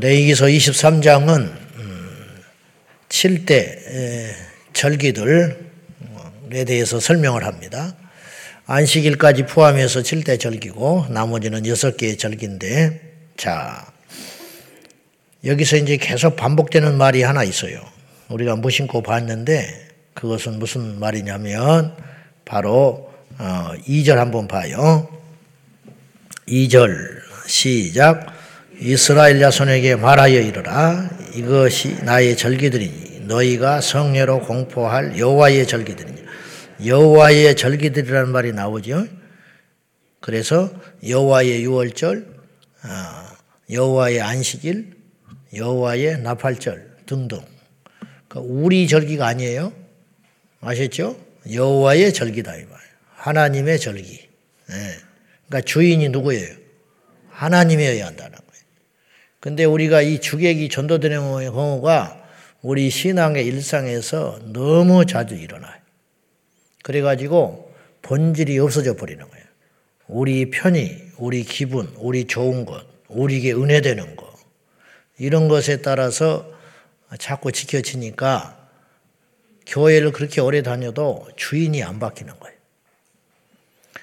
레이기서 0.00 0.46
23장은 0.46 1.52
7대 3.08 4.34
절기들에 4.72 5.54
대해서 6.66 6.98
설명을 6.98 7.44
합니다. 7.44 7.94
안식일까지 8.66 9.46
포함해서 9.46 10.00
7대 10.00 10.40
절기고 10.40 11.06
나머지는 11.10 11.62
6개의 11.62 12.18
절기인데 12.18 13.00
자 13.36 13.86
여기서 15.44 15.76
이제 15.76 15.96
계속 15.96 16.34
반복되는 16.34 16.96
말이 16.96 17.22
하나 17.22 17.44
있어요. 17.44 17.80
우리가 18.30 18.56
무심코 18.56 19.02
봤는데 19.02 19.90
그것은 20.14 20.58
무슨 20.58 20.98
말이냐면 20.98 21.94
바로 22.44 23.12
2절 23.38 24.16
어, 24.16 24.20
한번 24.20 24.48
봐요. 24.48 25.08
2절 26.48 27.22
시작 27.46 28.33
이스라엘 28.80 29.38
자손에게 29.38 29.96
말하여 29.96 30.40
이르라 30.40 31.10
이것이 31.34 32.02
나의 32.04 32.36
절기들이니 32.36 33.20
너희가 33.26 33.80
성례로 33.80 34.40
공포할 34.40 35.18
여호와의 35.18 35.66
절기들이니 35.66 36.24
여호와의 36.86 37.56
절기들이라는 37.56 38.30
말이 38.30 38.52
나오죠. 38.52 39.06
그래서 40.20 40.70
여호와의 41.06 41.62
유월절, 41.62 42.26
아, 42.82 43.36
여호와의 43.70 44.20
안식일, 44.20 44.92
여호와의 45.54 46.20
나팔절 46.20 46.96
등등. 47.06 47.40
그러니까 48.28 48.40
우리 48.40 48.88
절기가 48.88 49.26
아니에요. 49.26 49.72
아셨죠? 50.60 51.16
여호와의 51.52 52.12
절기다 52.12 52.56
이 52.56 52.64
말. 52.64 52.78
하나님의 53.14 53.78
절기. 53.78 54.28
네. 54.68 54.74
그러니까 55.46 55.60
주인이 55.60 56.08
누구예요? 56.08 56.56
하나님이어야 57.30 58.06
한다는 58.06 58.32
거예요. 58.32 58.53
근데 59.44 59.66
우리가 59.66 60.00
이 60.00 60.22
주객이 60.22 60.70
전도되는 60.70 61.18
경우가 61.52 62.18
우리 62.62 62.88
신앙의 62.88 63.44
일상에서 63.44 64.38
너무 64.54 65.04
자주 65.04 65.34
일어나요. 65.34 65.74
그래가지고 66.82 67.70
본질이 68.00 68.58
없어져 68.58 68.96
버리는 68.96 69.22
거예요. 69.22 69.44
우리 70.08 70.48
편의, 70.48 71.10
우리 71.18 71.44
기분, 71.44 71.92
우리 71.98 72.26
좋은 72.26 72.64
것, 72.64 72.86
우리에게 73.08 73.52
은혜되는 73.52 74.16
것, 74.16 74.32
이런 75.18 75.48
것에 75.48 75.82
따라서 75.82 76.50
자꾸 77.18 77.52
지켜지니까 77.52 78.56
교회를 79.66 80.12
그렇게 80.12 80.40
오래 80.40 80.62
다녀도 80.62 81.28
주인이 81.36 81.82
안 81.82 81.98
바뀌는 81.98 82.32
거예요. 82.40 82.56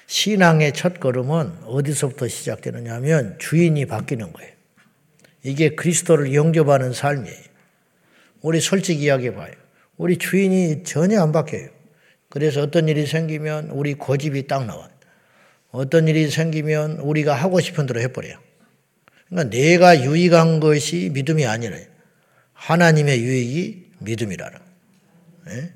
신앙의 0.06 0.72
첫 0.72 1.00
걸음은 1.00 1.64
어디서부터 1.64 2.28
시작되느냐 2.28 2.94
하면 2.94 3.36
주인이 3.40 3.84
바뀌는 3.86 4.32
거예요. 4.32 4.51
이게 5.42 5.74
그리스도를 5.74 6.34
영접하는 6.34 6.92
삶이에요. 6.92 7.52
우리 8.42 8.60
솔직히 8.60 9.04
이야기해 9.04 9.34
봐요. 9.34 9.52
우리 9.96 10.18
주인이 10.18 10.84
전혀 10.84 11.20
안 11.22 11.32
바뀌어요. 11.32 11.68
그래서 12.28 12.62
어떤 12.62 12.88
일이 12.88 13.06
생기면 13.06 13.70
우리 13.70 13.94
고집이 13.94 14.46
딱 14.46 14.66
나와요. 14.66 14.88
어떤 15.70 16.08
일이 16.08 16.30
생기면 16.30 16.98
우리가 16.98 17.34
하고 17.34 17.60
싶은 17.60 17.86
대로 17.86 18.00
해버려요. 18.00 18.38
그러니까 19.28 19.56
내가 19.56 20.04
유익한 20.04 20.60
것이 20.60 21.10
믿음이 21.12 21.46
아니라 21.46 21.78
하나님의 22.52 23.22
유익이 23.22 23.92
믿음이라는 24.00 24.58
예? 25.50 25.72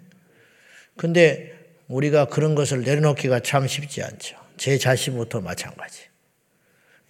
근데 0.97 1.55
우리가 1.89 2.27
그런 2.27 2.55
것을 2.55 2.83
내려놓기가 2.83 3.41
참 3.41 3.67
쉽지 3.67 4.03
않죠. 4.03 4.37
제 4.57 4.79
자신부터 4.79 5.41
마찬가지. 5.41 6.03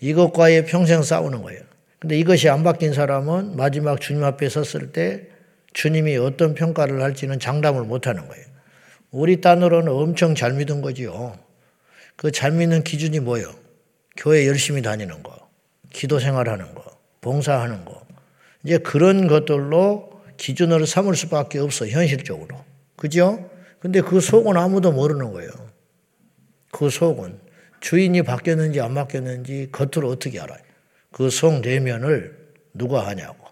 이것과의 0.01 0.67
평생 0.67 1.03
싸우는 1.03 1.43
거예요. 1.43 1.63
근데 1.99 2.19
이것이 2.19 2.49
안 2.49 2.63
바뀐 2.63 2.93
사람은 2.93 3.57
마지막 3.57 4.01
주님 4.01 4.23
앞에 4.25 4.49
섰을 4.49 4.93
때 4.93 5.29
주님이 5.73 6.17
어떤 6.17 6.55
평가를 6.55 7.03
할지는 7.03 7.39
장담을 7.39 7.85
못 7.85 8.07
하는 8.07 8.29
거예요. 8.29 8.45
우리 9.11 9.41
딴으로는 9.41 9.93
엄청 9.93 10.35
잘 10.35 10.53
믿은 10.55 10.83
거지요. 10.83 11.39
그 12.17 12.31
잘 12.31 12.53
믿는 12.53 12.83
기준이 12.83 13.21
뭐예요? 13.21 13.53
교회 14.17 14.47
열심히 14.47 14.81
다니는 14.83 15.23
거, 15.23 15.49
기도 15.93 16.19
생활하는 16.19 16.75
거, 16.75 16.83
봉사하는 17.21 17.85
거. 17.85 18.07
이제 18.65 18.79
그런 18.79 19.27
것들로 19.27 20.13
기준으로 20.39 20.87
삼을 20.87 21.15
수밖에 21.15 21.59
없어, 21.59 21.87
현실적으로. 21.87 22.65
그죠? 22.97 23.51
근데 23.81 24.01
그 24.01 24.21
속은 24.21 24.57
아무도 24.57 24.93
모르는 24.93 25.33
거예요. 25.33 25.51
그 26.73 26.91
속은. 26.91 27.39
주인이 27.81 28.23
바뀌었는지 28.23 28.81
안 28.81 28.95
바뀌었는지 28.95 29.69
겉으로 29.71 30.09
어떻게 30.09 30.41
알아요? 30.41 30.59
그 31.17 31.31
속 31.31 31.61
내면을 31.61 32.37
누가 32.75 33.07
하냐고. 33.07 33.49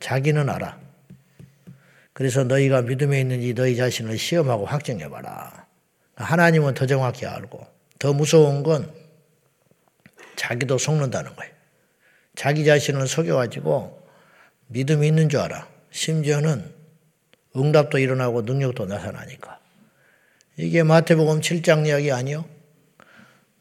자기는 0.00 0.50
알아. 0.50 0.78
그래서 2.12 2.44
너희가 2.44 2.82
믿음에 2.82 3.18
있는지 3.22 3.54
너희 3.54 3.74
자신을 3.74 4.18
시험하고 4.18 4.66
확정해봐라. 4.66 5.66
하나님은 6.16 6.74
더 6.74 6.84
정확히 6.84 7.24
알고 7.24 7.66
더 7.98 8.12
무서운 8.12 8.62
건 8.62 8.92
자기도 10.36 10.76
속는다는 10.76 11.34
거예요. 11.36 11.50
자기 12.34 12.66
자신을 12.66 13.08
속여가지고 13.08 14.06
믿음이 14.66 15.08
있는 15.08 15.30
줄 15.30 15.40
알아. 15.40 15.66
심지어는 15.92 16.70
응답도 17.56 17.98
일어나고 17.98 18.42
능력도 18.42 18.84
나타나니까. 18.84 19.58
이게 20.58 20.82
마태복음 20.82 21.40
7장 21.40 21.86
이야기 21.86 22.12
아니요? 22.12 22.44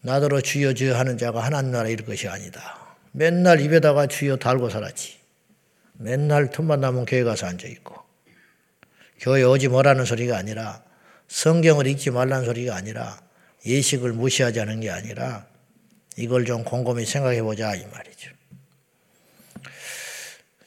나더러 0.01 0.41
주여 0.41 0.73
주여 0.73 0.97
하는 0.97 1.17
자가 1.17 1.41
하나님 1.41 1.71
나라 1.71 1.87
이럴 1.87 2.05
것이 2.05 2.27
아니다. 2.27 2.84
맨날 3.15 3.61
입에다가 3.61 4.07
주여 4.07 4.35
달고 4.35 4.69
살았지. 4.69 5.15
맨날 5.93 6.49
틈만 6.49 6.81
나면 6.81 7.05
교회 7.05 7.23
가서 7.23 7.47
앉아있고. 7.47 7.95
교회 9.19 9.43
오지 9.43 9.69
말라는 9.69 10.03
소리가 10.03 10.37
아니라 10.37 10.83
성경을 11.29 11.87
읽지 11.87 12.11
말라는 12.11 12.43
소리가 12.43 12.75
아니라 12.75 13.17
예식을 13.65 14.11
무시하자는 14.11 14.81
게 14.81 14.89
아니라 14.89 15.47
이걸 16.17 16.43
좀 16.43 16.65
곰곰이 16.65 17.05
생각해 17.05 17.41
보자 17.41 17.73
이 17.75 17.85
말이죠. 17.85 18.31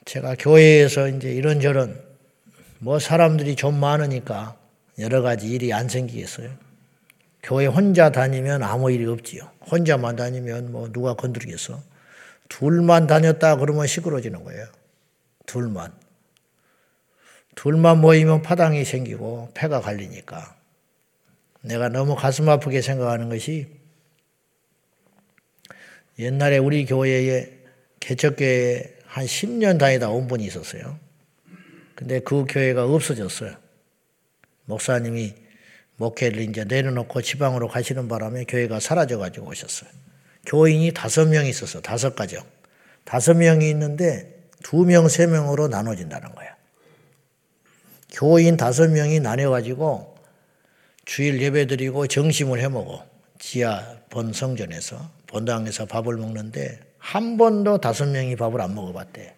제가 0.06 0.36
교회에서 0.38 1.08
이제 1.08 1.30
이런저런 1.30 2.02
뭐 2.78 2.98
사람들이 2.98 3.56
좀 3.56 3.78
많으니까 3.78 4.56
여러 4.98 5.20
가지 5.20 5.48
일이 5.48 5.74
안 5.74 5.90
생기겠어요. 5.90 6.50
교회 7.42 7.66
혼자 7.66 8.10
다니면 8.10 8.62
아무 8.62 8.90
일이 8.90 9.04
없지요. 9.04 9.50
혼자만 9.70 10.16
다니면 10.16 10.72
뭐 10.72 10.90
누가 10.90 11.12
건드리겠어. 11.12 11.97
둘만 12.48 13.06
다녔다 13.06 13.56
그러면 13.56 13.86
시끄러지는 13.86 14.44
거예요. 14.44 14.66
둘만. 15.46 15.92
둘만 17.54 18.00
모이면 18.00 18.42
파당이 18.42 18.84
생기고 18.84 19.50
폐가 19.54 19.80
갈리니까 19.80 20.56
내가 21.60 21.88
너무 21.88 22.14
가슴 22.14 22.48
아프게 22.48 22.80
생각하는 22.80 23.28
것이 23.28 23.66
옛날에 26.18 26.58
우리 26.58 26.84
교회에 26.84 27.58
개척교회에 28.00 28.98
한 29.06 29.24
10년 29.24 29.78
다니다 29.78 30.08
온 30.08 30.28
분이 30.28 30.44
있었어요. 30.44 30.98
근데 31.94 32.20
그 32.20 32.44
교회가 32.48 32.84
없어졌어요. 32.84 33.56
목사님이 34.66 35.34
목회를 35.96 36.42
이제 36.42 36.64
내려놓고 36.64 37.22
지방으로 37.22 37.68
가시는 37.68 38.06
바람에 38.06 38.44
교회가 38.44 38.78
사라져가지고 38.78 39.48
오셨어요. 39.48 39.90
교인이 40.48 40.92
다섯 40.92 41.28
명 41.28 41.46
있었어, 41.46 41.82
다섯 41.82 42.16
가정. 42.16 42.42
다섯 43.04 43.34
명이 43.34 43.68
있는데 43.70 44.48
두 44.62 44.84
명, 44.84 45.06
세 45.08 45.26
명으로 45.26 45.68
나눠진다는 45.68 46.34
거야. 46.34 46.56
교인 48.10 48.56
다섯 48.56 48.88
명이 48.90 49.20
나뉘어가지고 49.20 50.16
주일 51.04 51.40
예배 51.42 51.66
드리고 51.66 52.06
정심을 52.06 52.60
해 52.60 52.68
먹어. 52.68 53.04
지하 53.38 53.96
본 54.08 54.32
성전에서, 54.32 55.10
본당에서 55.26 55.84
밥을 55.84 56.16
먹는데 56.16 56.80
한 56.96 57.36
번도 57.36 57.78
다섯 57.78 58.06
명이 58.06 58.36
밥을 58.36 58.60
안 58.60 58.74
먹어봤대. 58.74 59.36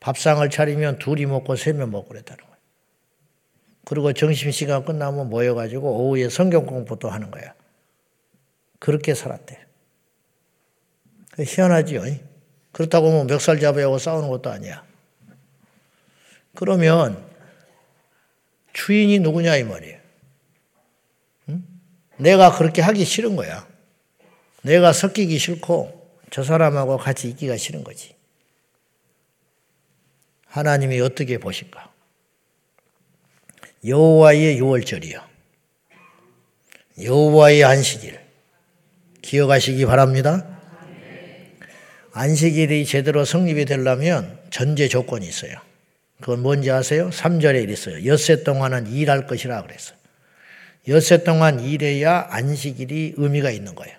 밥상을 0.00 0.48
차리면 0.50 0.98
둘이 0.98 1.24
먹고 1.26 1.56
세 1.56 1.72
명 1.72 1.90
먹고 1.90 2.08
그랬다는 2.08 2.44
거야. 2.44 2.56
그리고 3.86 4.12
점심시간 4.12 4.84
끝나면 4.84 5.30
모여가지고 5.30 6.04
오후에 6.04 6.28
성경 6.28 6.66
공부도 6.66 7.08
하는 7.08 7.30
거야. 7.30 7.54
그렇게 8.78 9.14
살았대. 9.14 9.66
희한하지요. 11.38 12.02
그렇다고 12.72 13.10
뭐 13.10 13.24
멱살 13.24 13.60
잡아야고 13.60 13.98
싸우는 13.98 14.28
것도 14.28 14.50
아니야. 14.50 14.84
그러면 16.54 17.24
주인이 18.72 19.18
누구냐 19.20 19.56
이 19.56 19.64
말이에요. 19.64 19.98
응? 21.48 21.64
내가 22.16 22.56
그렇게 22.56 22.82
하기 22.82 23.04
싫은 23.04 23.36
거야. 23.36 23.66
내가 24.62 24.92
섞이기 24.92 25.38
싫고 25.38 26.18
저 26.30 26.42
사람하고 26.42 26.98
같이 26.98 27.28
있기가 27.30 27.56
싫은 27.56 27.84
거지. 27.84 28.16
하나님이 30.46 31.00
어떻게 31.00 31.38
보실까? 31.38 31.92
여호와의 33.84 34.58
유월절이요. 34.58 35.28
여호와의 37.02 37.64
안식일. 37.64 38.27
기억하시기 39.28 39.84
바랍니다. 39.84 40.46
안식일이 42.12 42.86
제대로 42.86 43.26
성립이 43.26 43.66
되려면 43.66 44.38
전제 44.48 44.88
조건이 44.88 45.28
있어요. 45.28 45.52
그건 46.20 46.40
뭔지 46.40 46.70
아세요? 46.70 47.10
3절에 47.10 47.62
이랬어요. 47.62 48.06
엿새 48.06 48.42
동안은 48.42 48.86
일할 48.90 49.26
것이라 49.26 49.62
그랬어요. 49.62 49.98
엿새 50.88 51.24
동안 51.24 51.60
일해야 51.60 52.26
안식일이 52.30 53.14
의미가 53.18 53.50
있는 53.50 53.74
거예요. 53.74 53.94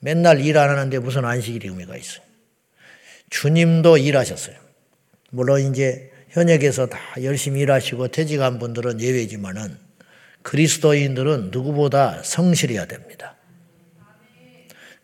맨날 0.00 0.40
일 0.40 0.58
안 0.58 0.70
하는데 0.70 0.98
무슨 0.98 1.24
안식일이 1.24 1.68
의미가 1.68 1.96
있어요. 1.96 2.22
주님도 3.30 3.98
일하셨어요. 3.98 4.56
물론 5.30 5.60
이제 5.60 6.10
현역에서 6.30 6.86
다 6.86 6.98
열심히 7.22 7.60
일하시고 7.60 8.08
퇴직한 8.08 8.58
분들은 8.58 9.00
예외지만은 9.00 9.78
그리스도인들은 10.42 11.50
누구보다 11.52 12.22
성실해야 12.24 12.86
됩니다. 12.86 13.36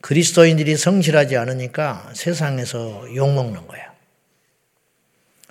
그리스도인들이 0.07 0.77
성실하지 0.77 1.37
않으니까 1.37 2.13
세상에서 2.15 3.13
욕먹는 3.17 3.67
거야. 3.67 3.93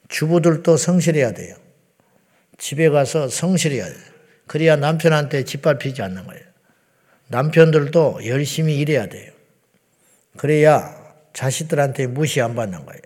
주부들도 0.07 0.77
성실해야 0.77 1.33
돼요. 1.33 1.57
집에 2.57 2.87
가서 2.87 3.27
성실해야 3.27 3.83
돼요. 3.83 3.97
그래야 4.47 4.77
남편한테 4.77 5.43
짓밟히지 5.43 6.01
않는 6.03 6.25
거예요. 6.25 6.41
남편들도 7.27 8.27
열심히 8.27 8.77
일해야 8.77 9.07
돼요. 9.07 9.29
그래야 10.37 11.03
자식들한테 11.33 12.07
무시 12.07 12.39
안 12.39 12.55
받는 12.55 12.85
거예요. 12.85 13.01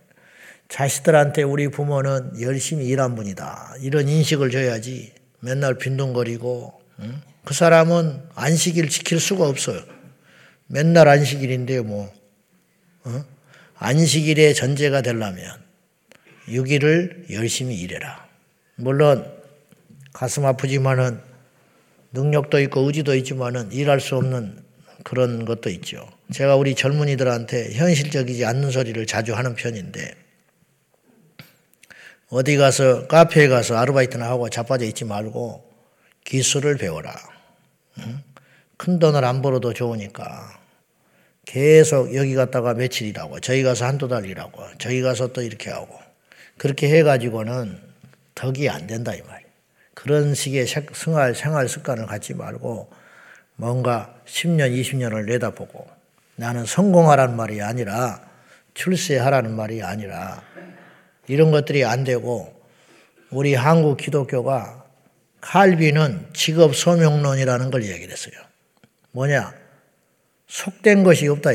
자식들한테 0.67 1.41
우리 1.41 1.69
부모는 1.69 2.41
열심히 2.41 2.85
일한 2.85 3.15
분이다. 3.15 3.77
이런 3.81 4.07
인식을 4.07 4.51
줘야지 4.51 5.13
맨날 5.39 5.79
빈둥거리고 5.79 6.79
응? 6.99 7.21
그 7.43 7.55
사람은 7.55 8.21
안식일 8.35 8.89
지킬 8.89 9.19
수가 9.19 9.47
없어요. 9.47 9.81
맨날 10.69 11.07
안식일인데 11.07 11.81
뭐 11.81 12.13
어? 13.03 13.25
안식일의 13.75 14.53
전제가 14.53 15.01
되려면 15.01 15.43
6일을 16.47 17.31
열심히 17.33 17.75
일해라. 17.79 18.27
물론 18.75 19.31
가슴 20.13 20.45
아프지만은 20.45 21.21
능력도 22.11 22.59
있고 22.61 22.81
의지도 22.81 23.15
있지만은 23.15 23.71
일할 23.71 23.99
수 23.99 24.15
없는 24.15 24.63
그런 25.03 25.45
것도 25.45 25.69
있죠. 25.71 26.07
제가 26.31 26.55
우리 26.55 26.75
젊은이들한테 26.75 27.73
현실적이지 27.73 28.45
않는 28.45 28.71
소리를 28.71 29.03
자주 29.05 29.33
하는 29.33 29.55
편인데 29.55 30.13
어디 32.29 32.57
가서 32.57 33.07
카페에 33.07 33.47
가서 33.47 33.75
아르바이트나 33.75 34.27
하고 34.27 34.49
자빠져 34.49 34.85
있지 34.85 35.03
말고 35.03 35.67
기술을 36.25 36.77
배워라. 36.77 37.15
큰 38.79 38.97
돈을 38.97 39.25
안 39.25 39.41
벌어도 39.41 39.73
좋으니까 39.73 40.57
계속 41.45 42.15
여기 42.15 42.33
갔다가 42.33 42.73
며칠 42.73 43.07
일하고 43.07 43.41
저기 43.41 43.61
가서 43.61 43.83
한두 43.83 44.07
달 44.07 44.25
일하고 44.25 44.63
저기 44.77 45.01
가서 45.01 45.33
또 45.33 45.41
이렇게 45.41 45.69
하고 45.69 45.99
그렇게 46.57 46.87
해가지고는 46.87 47.77
덕이 48.35 48.69
안 48.69 48.87
된다 48.87 49.13
이 49.13 49.21
말이에요. 49.21 49.49
그런 49.93 50.33
식의 50.33 50.65
생활, 50.65 51.35
생활 51.35 51.67
습관을 51.67 52.05
갖지 52.05 52.33
말고 52.33 52.89
뭔가 53.57 54.15
10년, 54.25 54.73
20년을 54.79 55.25
내다보고 55.25 55.85
나는 56.37 56.65
성공하라는 56.65 57.35
말이 57.35 57.61
아니라 57.61 58.21
출세하라는 58.75 59.57
말이 59.57 59.83
아니라 59.83 60.41
이런 61.27 61.51
것들이 61.51 61.83
안 61.83 62.05
되고 62.05 62.57
우리 63.29 63.55
한국 63.55 63.97
기독교가 63.97 64.85
칼빈은 65.41 66.29
직업 66.31 66.77
소명론이라는 66.77 67.71
걸 67.71 67.83
얘기를 67.83 68.13
했어요. 68.13 68.48
뭐냐? 69.11 69.53
속된 70.47 71.03
것이 71.03 71.27
없다. 71.27 71.51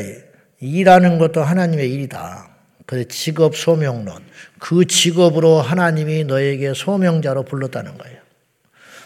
일하는 0.59 1.17
것도 1.17 1.43
하나님의 1.43 1.91
일이다. 1.91 2.49
그 2.85 3.07
직업 3.07 3.55
소명론. 3.55 4.23
그 4.59 4.85
직업으로 4.85 5.61
하나님이 5.61 6.23
너에게 6.25 6.73
소명자로 6.73 7.43
불렀다는 7.43 7.97
거예요. 7.97 8.17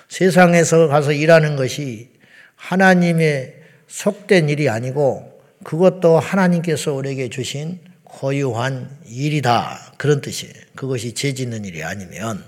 세상에서 0.09 0.87
가서 0.87 1.11
일하는 1.11 1.55
것이 1.55 2.11
하나님의 2.55 3.55
속된 3.87 4.49
일이 4.49 4.69
아니고 4.69 5.41
그것도 5.63 6.19
하나님께서 6.19 6.93
우리에게 6.93 7.29
주신 7.29 7.79
고유한 8.03 8.89
일이다. 9.07 9.93
그런 9.97 10.21
뜻이에요. 10.21 10.53
그것이 10.75 11.13
죄 11.13 11.33
짓는 11.33 11.65
일이 11.65 11.83
아니면. 11.83 12.43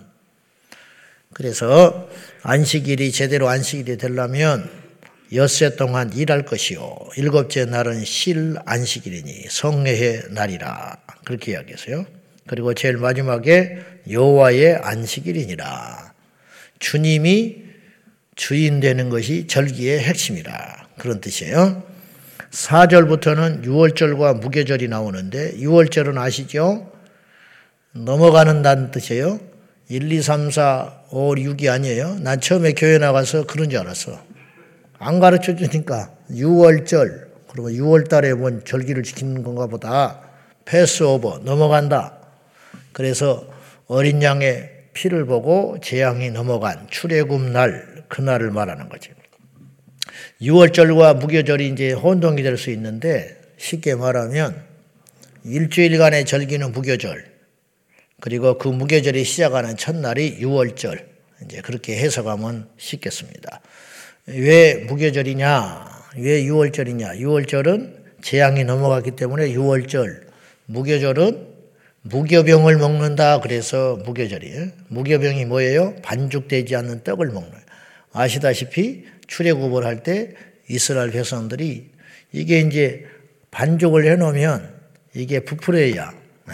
그래서 1.33 2.09
안식일이 2.43 3.11
제대로 3.11 3.47
안식일이 3.47 3.97
되려면 3.97 4.80
엿새 5.33 5.75
동안 5.75 6.11
일할 6.13 6.43
것이요. 6.43 6.97
일곱째 7.15 7.65
날은 7.65 8.03
실 8.03 8.55
안식일이니 8.65 9.45
성례의 9.49 10.23
날이라. 10.31 10.97
그렇게 11.23 11.53
이야기했어요. 11.53 12.05
그리고 12.47 12.73
제일 12.73 12.97
마지막에 12.97 13.79
여호와의 14.09 14.75
안식일이니라. 14.81 16.13
주님이 16.79 17.63
주인 18.35 18.79
되는 18.81 19.09
것이 19.09 19.47
절기의 19.47 19.99
핵심이라. 19.99 20.87
그런 20.97 21.21
뜻이에요. 21.21 21.83
4절부터는 22.51 23.63
6월절과 23.63 24.41
무교절이 24.41 24.89
나오는데 24.89 25.53
6월절은 25.57 26.17
아시죠? 26.17 26.91
넘어가는다는 27.93 28.91
뜻이에요. 28.91 29.39
1, 29.87 30.11
2, 30.11 30.21
3, 30.21 30.51
4, 30.51 31.03
5, 31.11 31.35
6이 31.35 31.69
아니에요. 31.69 32.19
난 32.19 32.41
처음에 32.41 32.73
교회 32.73 32.97
나가서 32.97 33.45
그런 33.45 33.69
줄 33.69 33.79
알았어. 33.79 34.30
안 35.03 35.19
가르쳐 35.19 35.55
주니까 35.55 36.13
6월절, 36.29 37.27
그리고 37.49 37.71
6월 37.71 38.07
달에 38.07 38.35
뭔 38.35 38.63
절기를 38.63 39.01
지키는 39.01 39.41
건가 39.41 39.65
보다. 39.65 40.21
패스오버, 40.65 41.39
넘어간다. 41.39 42.19
그래서 42.93 43.47
어린 43.87 44.21
양의 44.21 44.69
피를 44.93 45.25
보고 45.25 45.77
재앙이 45.81 46.29
넘어간 46.29 46.87
출애굽 46.91 47.41
날, 47.49 48.03
그날을 48.09 48.51
말하는 48.51 48.89
거죠. 48.89 49.11
6월절과 50.39 51.17
무교절이 51.17 51.69
이제 51.69 51.93
혼동이 51.93 52.43
될 52.43 52.55
수 52.55 52.69
있는데 52.69 53.41
쉽게 53.57 53.95
말하면 53.95 54.63
일주일간의 55.43 56.25
절기는 56.25 56.71
무교절 56.73 57.25
그리고 58.19 58.59
그 58.59 58.67
무교절이 58.67 59.23
시작하는 59.23 59.77
첫날이 59.77 60.37
6월절 60.41 61.03
이제 61.45 61.61
그렇게 61.61 61.97
해석하면 61.97 62.69
쉽겠습니다. 62.77 63.61
왜 64.27 64.75
무교절이냐? 64.75 65.91
왜 66.17 66.43
6월절이냐? 66.43 67.19
6월절은 67.19 68.21
재앙이 68.21 68.63
넘어갔기 68.63 69.11
때문에 69.11 69.49
6월절. 69.53 70.21
무교절은 70.67 71.47
무교병을 72.03 72.77
먹는다 72.77 73.39
그래서 73.41 73.97
무교절이에요. 74.05 74.67
무교병이 74.89 75.45
뭐예요? 75.45 75.95
반죽되지 76.03 76.75
않는 76.75 77.03
떡을 77.03 77.27
먹는. 77.27 77.51
아시다시피 78.13 79.05
출애굽을 79.27 79.85
할 79.85 80.03
때 80.03 80.33
이스라엘 80.67 81.11
백성들이 81.11 81.89
이게 82.31 82.59
이제 82.59 83.05
반죽을 83.51 84.05
해놓으면 84.05 84.73
이게 85.13 85.41
부풀어야 85.41 86.13
예. 86.49 86.53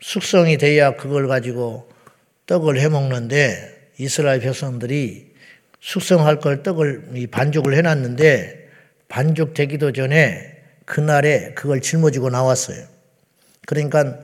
숙성이 0.00 0.58
돼야 0.58 0.96
그걸 0.96 1.26
가지고 1.26 1.90
떡을 2.46 2.78
해 2.78 2.88
먹는데 2.88 3.90
이스라엘 3.98 4.40
백성들이 4.40 5.27
숙성할 5.80 6.40
걸 6.40 6.62
떡을 6.62 7.28
반죽을 7.30 7.74
해놨는데 7.74 8.68
반죽되기도 9.08 9.92
전에 9.92 10.56
그날에 10.84 11.52
그걸 11.54 11.80
짊어지고 11.80 12.30
나왔어요. 12.30 12.84
그러니까 13.66 14.18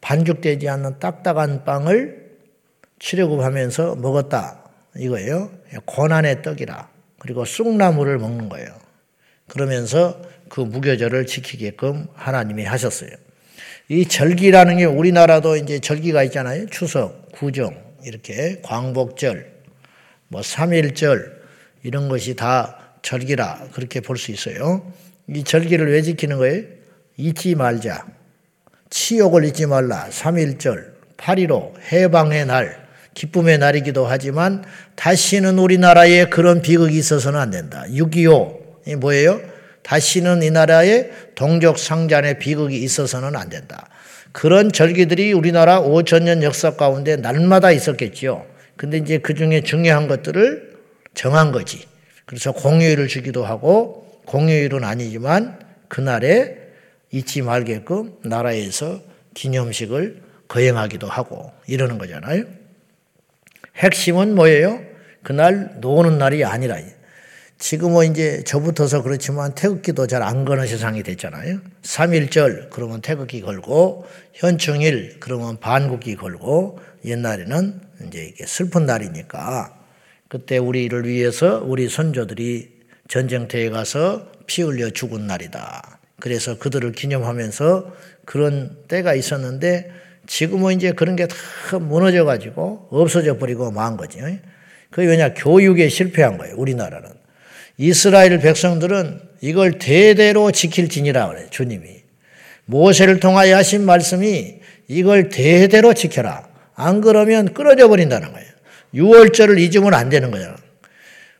반죽되지 0.00 0.68
않는 0.68 0.98
딱딱한 0.98 1.64
빵을 1.64 2.30
출애굽하면서 2.98 3.96
먹었다 3.96 4.62
이거예요. 4.96 5.50
고난의 5.84 6.42
떡이라. 6.42 6.88
그리고 7.18 7.44
쑥나물을 7.44 8.18
먹는 8.18 8.48
거예요. 8.48 8.68
그러면서 9.48 10.20
그 10.48 10.60
무교절을 10.60 11.26
지키게끔 11.26 12.08
하나님이 12.14 12.64
하셨어요. 12.64 13.10
이 13.88 14.06
절기라는 14.06 14.78
게 14.78 14.84
우리나라도 14.84 15.56
이제 15.56 15.80
절기가 15.80 16.22
있잖아요. 16.24 16.66
추석, 16.66 17.32
구정, 17.32 17.74
이렇게 18.04 18.60
광복절, 18.62 19.59
뭐 20.30 20.42
삼일절 20.42 21.40
이런 21.82 22.08
것이 22.08 22.36
다 22.36 22.78
절기라 23.02 23.68
그렇게 23.74 24.00
볼 24.00 24.16
수 24.16 24.30
있어요. 24.30 24.92
이 25.28 25.42
절기를 25.42 25.90
왜 25.90 26.02
지키는 26.02 26.38
거예요? 26.38 26.62
잊지 27.16 27.56
말자. 27.56 28.06
치욕을 28.90 29.44
잊지 29.44 29.66
말라. 29.66 30.06
삼일절, 30.10 30.94
8.15 31.16 31.72
해방의 31.92 32.46
날, 32.46 32.88
기쁨의 33.14 33.58
날이기도 33.58 34.06
하지만 34.06 34.64
다시는 34.94 35.58
우리나라에 35.58 36.26
그런 36.26 36.62
비극이 36.62 36.96
있어서는 36.96 37.38
안 37.38 37.50
된다. 37.50 37.84
6.25이 37.88 38.96
뭐예요? 38.96 39.40
다시는 39.82 40.42
이 40.42 40.50
나라에 40.50 41.10
동족 41.34 41.78
상잔의 41.78 42.38
비극이 42.38 42.76
있어서는 42.82 43.34
안 43.34 43.48
된다. 43.48 43.88
그런 44.32 44.70
절기들이 44.70 45.32
우리나라 45.32 45.80
5천년 45.80 46.42
역사 46.42 46.76
가운데 46.76 47.16
날마다 47.16 47.72
있었겠죠. 47.72 48.46
근데 48.80 48.96
이제 48.96 49.18
그 49.18 49.34
중에 49.34 49.60
중요한 49.60 50.08
것들을 50.08 50.72
정한 51.12 51.52
거지. 51.52 51.86
그래서 52.24 52.50
공휴일을 52.52 53.08
주기도 53.08 53.44
하고 53.44 54.22
공휴일은 54.24 54.84
아니지만 54.84 55.60
그날에 55.88 56.56
잊지 57.10 57.42
말게끔 57.42 58.14
나라에서 58.24 59.02
기념식을 59.34 60.22
거행하기도 60.48 61.06
하고 61.06 61.52
이러는 61.66 61.98
거잖아요. 61.98 62.44
핵심은 63.76 64.34
뭐예요? 64.34 64.80
그날 65.22 65.76
노는 65.82 66.16
날이 66.16 66.42
아니라 66.42 66.78
지금은 67.60 68.10
이제 68.10 68.42
저부터서 68.44 69.02
그렇지만 69.02 69.54
태극기도 69.54 70.06
잘 70.06 70.22
안 70.22 70.44
거는 70.46 70.66
세상이 70.66 71.02
됐잖아요. 71.02 71.60
3.1절 71.82 72.70
그러면 72.70 73.02
태극기 73.02 73.42
걸고 73.42 74.06
현충일 74.32 75.18
그러면 75.20 75.60
반국기 75.60 76.16
걸고 76.16 76.78
옛날에는 77.04 77.80
이제 78.08 78.24
이게 78.24 78.46
슬픈 78.46 78.86
날이니까 78.86 79.76
그때 80.28 80.56
우리를 80.56 81.06
위해서 81.06 81.62
우리 81.64 81.88
선조들이 81.90 82.80
전쟁터에 83.08 83.68
가서 83.68 84.32
피 84.46 84.62
흘려 84.62 84.88
죽은 84.90 85.26
날이다. 85.26 86.00
그래서 86.18 86.58
그들을 86.58 86.92
기념하면서 86.92 87.94
그런 88.24 88.78
때가 88.88 89.14
있었는데 89.14 89.90
지금은 90.26 90.76
이제 90.76 90.92
그런 90.92 91.14
게 91.14 91.26
다 91.26 91.78
무너져 91.78 92.24
가지고 92.24 92.88
없어져 92.90 93.36
버리고 93.36 93.70
만 93.70 93.96
거지. 93.98 94.18
그게 94.90 95.06
왜냐? 95.08 95.34
교육에 95.34 95.88
실패한 95.88 96.38
거예요. 96.38 96.54
우리나라는. 96.56 97.19
이스라엘 97.80 98.38
백성들은 98.40 99.22
이걸 99.40 99.78
대대로 99.78 100.52
지킬 100.52 100.90
진이라 100.90 101.28
그래요. 101.28 101.46
주님이. 101.48 102.02
모세를 102.66 103.20
통하여 103.20 103.56
하신 103.56 103.86
말씀이 103.86 104.56
이걸 104.86 105.30
대대로 105.30 105.94
지켜라. 105.94 106.46
안 106.74 107.00
그러면 107.00 107.54
끊어져 107.54 107.88
버린다는 107.88 108.34
거예요. 108.34 108.48
6월절을 108.94 109.58
잊으면 109.58 109.94
안 109.94 110.10
되는 110.10 110.30
거예요. 110.30 110.54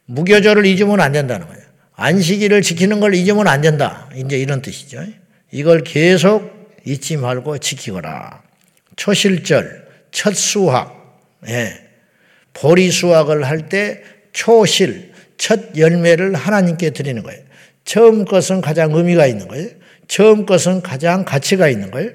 무교절을 0.06 0.64
잊으면 0.64 1.00
안 1.00 1.12
된다는 1.12 1.46
거예요. 1.46 1.60
안식일을 1.96 2.62
지키는 2.62 3.00
걸 3.00 3.14
잊으면 3.14 3.46
안 3.46 3.60
된다. 3.60 4.08
이제 4.16 4.38
이런 4.38 4.62
뜻이죠. 4.62 5.04
이걸 5.52 5.84
계속 5.84 6.70
잊지 6.86 7.18
말고 7.18 7.58
지키거라. 7.58 8.42
초실절, 8.96 9.86
첫 10.10 10.34
수확, 10.34 11.20
예. 11.48 11.74
보리 12.54 12.90
수확을 12.90 13.44
할 13.44 13.68
때 13.68 14.02
초실, 14.32 15.09
첫 15.40 15.74
열매를 15.74 16.34
하나님께 16.34 16.90
드리는 16.90 17.22
거예요. 17.22 17.40
처음 17.86 18.26
것은 18.26 18.60
가장 18.60 18.92
의미가 18.92 19.26
있는 19.26 19.48
거예요. 19.48 19.70
처음 20.06 20.44
것은 20.44 20.82
가장 20.82 21.24
가치가 21.24 21.66
있는 21.66 21.90
거예요. 21.90 22.10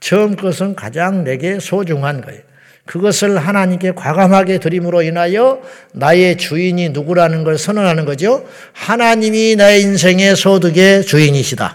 처음 0.00 0.36
것은 0.36 0.74
가장 0.74 1.24
내게 1.24 1.60
소중한 1.60 2.20
거예요. 2.20 2.42
그것을 2.84 3.38
하나님께 3.38 3.92
과감하게 3.92 4.58
드림으로 4.58 5.00
인하여 5.00 5.62
나의 5.94 6.36
주인이 6.36 6.90
누구라는 6.90 7.42
걸 7.42 7.56
선언하는 7.56 8.04
거죠. 8.04 8.46
하나님이 8.74 9.56
나의 9.56 9.80
인생의 9.80 10.36
소득의 10.36 11.04
주인이시다. 11.06 11.74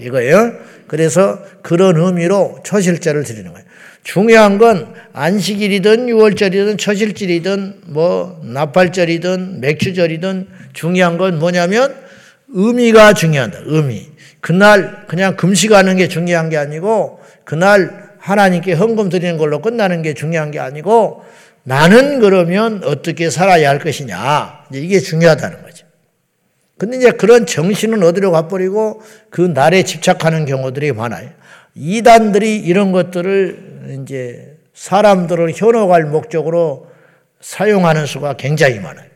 이거예요. 0.00 0.52
그래서 0.86 1.40
그런 1.62 1.96
의미로 1.96 2.60
초실절을 2.62 3.24
드리는 3.24 3.52
거예요. 3.52 3.66
중요한 4.08 4.56
건 4.56 4.94
안식일이든 5.12 6.08
유월절이든 6.08 6.78
초실절이든 6.78 7.80
뭐 7.88 8.40
나팔절이든 8.42 9.60
맥주절이든 9.60 10.48
중요한 10.72 11.18
건 11.18 11.38
뭐냐면 11.38 11.94
의미가 12.48 13.12
중요하다. 13.12 13.58
의미. 13.66 14.08
그날 14.40 15.04
그냥 15.08 15.36
금식하는 15.36 15.98
게 15.98 16.08
중요한 16.08 16.48
게 16.48 16.56
아니고 16.56 17.20
그날 17.44 18.08
하나님께 18.18 18.72
헌금 18.72 19.10
드리는 19.10 19.36
걸로 19.36 19.60
끝나는 19.60 20.00
게 20.00 20.14
중요한 20.14 20.52
게 20.52 20.58
아니고 20.58 21.22
나는 21.64 22.20
그러면 22.20 22.80
어떻게 22.84 23.28
살아야 23.28 23.68
할 23.68 23.78
것이냐. 23.78 24.64
이게 24.72 25.00
중요하다는 25.00 25.62
거죠. 25.64 25.86
근데 26.78 26.96
이제 26.96 27.10
그런 27.10 27.44
정신은 27.44 28.02
어디로 28.02 28.32
가버리고 28.32 29.02
그 29.28 29.42
날에 29.42 29.82
집착하는 29.82 30.46
경우들이 30.46 30.92
많아요. 30.92 31.28
이단들이 31.74 32.56
이런 32.56 32.92
것들을 32.92 34.00
이제 34.02 34.56
사람들을 34.74 35.52
현혹할 35.54 36.04
목적으로 36.04 36.88
사용하는 37.40 38.06
수가 38.06 38.34
굉장히 38.34 38.78
많아요. 38.80 39.08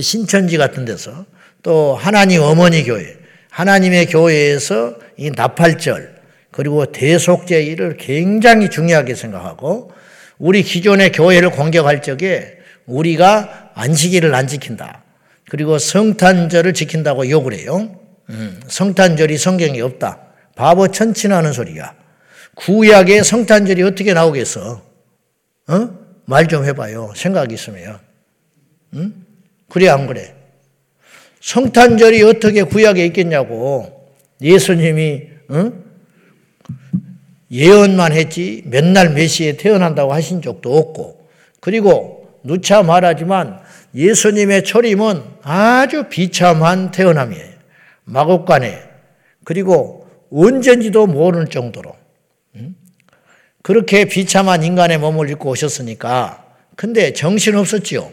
신천지 0.00 0.56
같은 0.56 0.84
데서 0.84 1.26
또 1.62 1.94
하나님 1.94 2.42
어머니 2.42 2.84
교회, 2.84 3.16
하나님의 3.50 4.06
교회에서 4.06 4.96
이 5.16 5.30
나팔절, 5.30 6.20
그리고 6.50 6.86
대속제일을 6.86 7.96
굉장히 7.96 8.70
중요하게 8.70 9.14
생각하고 9.14 9.92
우리 10.38 10.62
기존의 10.62 11.12
교회를 11.12 11.50
공격할 11.50 12.02
적에 12.02 12.58
우리가 12.86 13.70
안식일을 13.74 14.34
안 14.34 14.46
지킨다. 14.46 15.04
그리고 15.48 15.78
성탄절을 15.78 16.74
지킨다고 16.74 17.28
욕을 17.28 17.54
해요. 17.54 17.96
음, 18.30 18.60
성탄절이 18.66 19.36
성경에 19.36 19.80
없다. 19.80 20.29
바보 20.60 20.88
천친하는 20.88 21.54
소리야. 21.54 21.94
구약에 22.54 23.22
성탄절이 23.22 23.82
어떻게 23.82 24.12
나오겠어? 24.12 24.82
어? 25.68 25.90
말 26.26 26.46
좀 26.48 26.66
해봐요. 26.66 27.14
생각 27.16 27.50
있으면. 27.50 27.98
음? 28.92 29.24
그래, 29.70 29.88
안 29.88 30.06
그래? 30.06 30.34
성탄절이 31.40 32.22
어떻게 32.24 32.62
구약에 32.62 33.06
있겠냐고. 33.06 34.06
예수님이, 34.42 35.22
어? 35.48 35.72
예언만 37.50 38.12
했지 38.12 38.62
맨날 38.66 39.14
메시에 39.14 39.56
태어난다고 39.56 40.12
하신 40.12 40.42
적도 40.42 40.76
없고 40.76 41.26
그리고 41.60 42.38
누차 42.44 42.82
말하지만 42.82 43.60
예수님의 43.94 44.64
초림은 44.64 45.22
아주 45.42 46.04
비참한 46.10 46.90
태어남이에요. 46.90 47.48
마곡간에 48.04 48.78
그리고 49.42 49.99
언젠지도 50.30 51.06
모르는 51.06 51.50
정도로 51.50 51.94
그렇게 53.62 54.06
비참한 54.06 54.62
인간의 54.62 54.98
몸을 54.98 55.30
입고 55.30 55.50
오셨으니까 55.50 56.44
근데 56.76 57.12
정신 57.12 57.56
없었지요. 57.56 58.10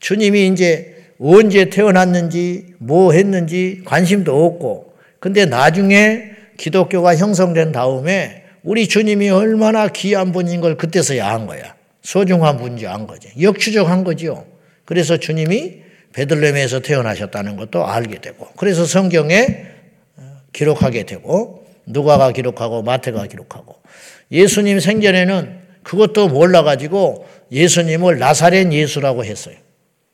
주님이 0.00 0.48
이제 0.48 1.12
언제 1.20 1.68
태어났는지 1.68 2.74
뭐 2.78 3.12
했는지 3.12 3.82
관심도 3.84 4.46
없고 4.46 4.94
근데 5.20 5.44
나중에 5.44 6.30
기독교가 6.56 7.16
형성된 7.16 7.72
다음에 7.72 8.44
우리 8.62 8.88
주님이 8.88 9.30
얼마나 9.30 9.88
귀한 9.88 10.32
분인 10.32 10.60
걸 10.60 10.76
그때서야 10.76 11.26
한 11.28 11.46
거야. 11.46 11.74
소중한 12.02 12.56
분인지 12.56 12.86
안 12.86 13.06
거지. 13.06 13.28
역추적한 13.40 14.04
거죠. 14.04 14.46
그래서 14.84 15.16
주님이 15.16 15.82
베들레헴에서 16.12 16.80
태어나셨다는 16.80 17.56
것도 17.56 17.86
알게 17.86 18.20
되고, 18.20 18.48
그래서 18.56 18.86
성경에 18.86 19.34
어, 19.34 19.77
기록하게 20.52 21.04
되고, 21.04 21.66
누가가 21.86 22.32
기록하고 22.32 22.82
마태가 22.82 23.26
기록하고, 23.26 23.76
예수님 24.30 24.80
생전에는 24.80 25.58
그것도 25.82 26.28
몰라가지고 26.28 27.26
예수님을 27.50 28.18
나사렛 28.18 28.70
예수라고 28.72 29.24
했어요. 29.24 29.56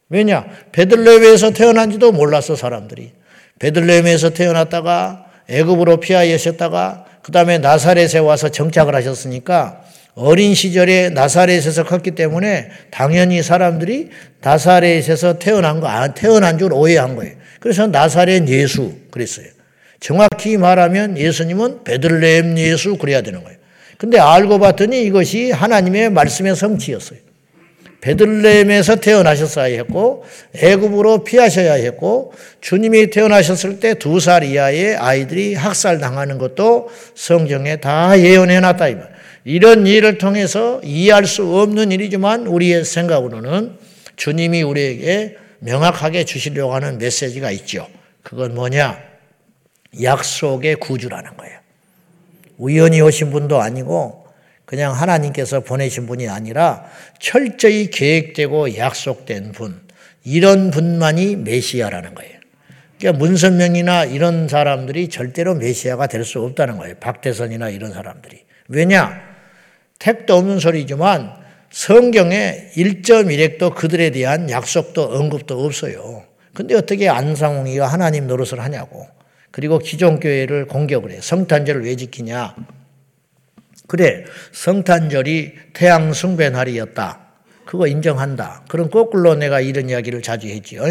왜냐? 0.08 0.46
베들레헴에서 0.70 1.50
태어난지도 1.50 2.12
몰랐어 2.12 2.54
사람들이. 2.54 3.12
베들레헴에서 3.58 4.30
태어났다가 4.30 5.26
애굽으로 5.48 5.98
피하셨다가 5.98 7.06
그 7.22 7.32
다음에 7.32 7.58
나사렛에 7.58 8.18
와서 8.18 8.50
정착을 8.50 8.94
하셨으니까 8.94 9.82
어린 10.14 10.54
시절에 10.54 11.10
나사렛에서 11.10 11.84
컸기 11.84 12.12
때문에 12.12 12.70
당연히 12.90 13.42
사람들이 13.42 14.10
나사렛에서 14.42 15.38
태어난 15.38 15.80
거, 15.80 15.88
태어난 16.14 16.58
줄 16.58 16.72
오해한 16.72 17.16
거예요. 17.16 17.34
그래서 17.58 17.86
나사렛 17.88 18.46
예수 18.48 18.94
그랬어요. 19.10 19.46
정확히 20.04 20.58
말하면 20.58 21.16
예수님은 21.16 21.82
베들레헴 21.84 22.58
예수 22.58 22.98
그래야 22.98 23.22
되는 23.22 23.42
거예요. 23.42 23.56
근데 23.96 24.18
알고 24.18 24.58
봤더니 24.58 25.02
이것이 25.04 25.50
하나님의 25.50 26.10
말씀의 26.10 26.56
성취였어요. 26.56 27.18
베들레헴에서 28.02 28.96
태어나셨어야 28.96 29.74
했고 29.78 30.26
애굽으로 30.56 31.24
피하셔야 31.24 31.72
했고 31.72 32.34
주님이 32.60 33.08
태어나셨을 33.08 33.80
때 33.80 33.94
두 33.94 34.20
살 34.20 34.44
이하의 34.44 34.96
아이들이 34.96 35.54
학살 35.54 36.00
당하는 36.00 36.36
것도 36.36 36.90
성경에 37.14 37.76
다 37.76 38.20
예언해 38.20 38.60
놨다 38.60 38.88
이 38.88 38.96
말. 38.96 39.08
이런 39.46 39.86
일을 39.86 40.18
통해서 40.18 40.82
이해할 40.84 41.24
수 41.24 41.46
없는 41.56 41.92
일이지만 41.92 42.46
우리의 42.46 42.84
생각으로는 42.84 43.78
주님이 44.16 44.64
우리에게 44.64 45.36
명확하게 45.60 46.26
주시려고 46.26 46.74
하는 46.74 46.98
메시지가 46.98 47.50
있죠. 47.52 47.88
그건 48.22 48.54
뭐냐? 48.54 49.13
약속의 50.02 50.76
구주라는 50.76 51.36
거예요. 51.36 51.58
우연히 52.58 53.00
오신 53.00 53.30
분도 53.30 53.60
아니고 53.60 54.26
그냥 54.64 54.92
하나님께서 54.92 55.60
보내신 55.60 56.06
분이 56.06 56.28
아니라 56.28 56.84
철저히 57.20 57.90
계획되고 57.90 58.76
약속된 58.76 59.52
분, 59.52 59.80
이런 60.24 60.70
분만이 60.70 61.36
메시아라는 61.36 62.14
거예요. 62.14 62.32
그러니까 62.98 63.18
문선명이나 63.18 64.04
이런 64.06 64.48
사람들이 64.48 65.08
절대로 65.08 65.54
메시아가 65.54 66.06
될 66.06 66.24
수 66.24 66.40
없다는 66.40 66.78
거예요. 66.78 66.94
박대선이나 67.00 67.68
이런 67.68 67.92
사람들이. 67.92 68.44
왜냐? 68.68 69.20
택도 69.98 70.34
없는 70.36 70.58
소리지만 70.58 71.34
성경에 71.70 72.70
1.1핵도 72.76 73.74
그들에 73.74 74.10
대한 74.10 74.48
약속도 74.48 75.02
언급도 75.02 75.62
없어요. 75.64 76.24
근데 76.54 76.74
어떻게 76.74 77.08
안상홍이가 77.08 77.86
하나님 77.86 78.26
노릇을 78.26 78.60
하냐고. 78.60 79.06
그리고 79.54 79.78
기존 79.78 80.18
교회를 80.18 80.66
공격을 80.66 81.12
해. 81.12 81.20
성탄절을 81.20 81.84
왜 81.84 81.94
지키냐? 81.94 82.56
그래, 83.86 84.24
성탄절이 84.50 85.52
태양 85.72 86.12
숭배 86.12 86.50
날이었다. 86.50 87.20
그거 87.64 87.86
인정한다. 87.86 88.64
그럼 88.68 88.90
거꾸로 88.90 89.36
내가 89.36 89.60
이런 89.60 89.88
이야기를 89.88 90.22
자주 90.22 90.48
했지요. 90.48 90.82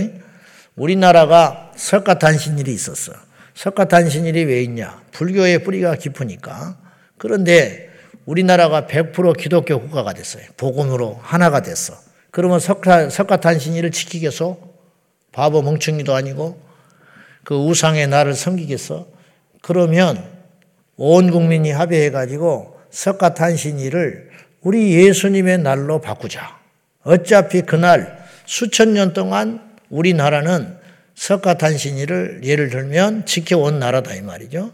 우리나라가 0.77 1.74
석가탄신일이 1.75 2.74
있었어. 2.74 3.12
석가탄신일이 3.53 4.46
왜 4.46 4.63
있냐? 4.63 5.01
불교의 5.12 5.65
뿌리가 5.65 5.96
깊으니까. 5.96 6.77
그런데 7.17 7.89
우리나라가 8.25 8.88
100% 8.88 9.38
기독교 9.38 9.82
국가가 9.82 10.13
됐어요. 10.13 10.46
복음으로 10.55 11.20
하나가 11.22 11.62
됐어. 11.62 11.96
그러면 12.32 12.62
석가, 12.62 13.10
석가탄신일을 13.10 13.91
지키겠어? 13.91 14.58
바보 15.34 15.62
멍청이도 15.62 16.15
아니고 16.15 16.73
그 17.43 17.55
우상의 17.55 18.07
나를 18.07 18.33
섬기겠어? 18.33 19.07
그러면 19.62 20.23
온 20.97 21.31
국민이 21.31 21.71
합의해가지고 21.71 22.79
석가탄신일을 22.91 24.29
우리 24.62 24.93
예수님의 24.93 25.59
날로 25.59 26.00
바꾸자. 26.00 26.59
어차피 27.03 27.62
그날 27.62 28.23
수천 28.45 28.93
년 28.93 29.13
동안 29.13 29.62
우리나라는 29.89 30.77
석가탄신일을 31.15 32.41
예를 32.43 32.69
들면 32.69 33.25
지켜온 33.25 33.79
나라다 33.79 34.15
이 34.15 34.21
말이죠. 34.21 34.71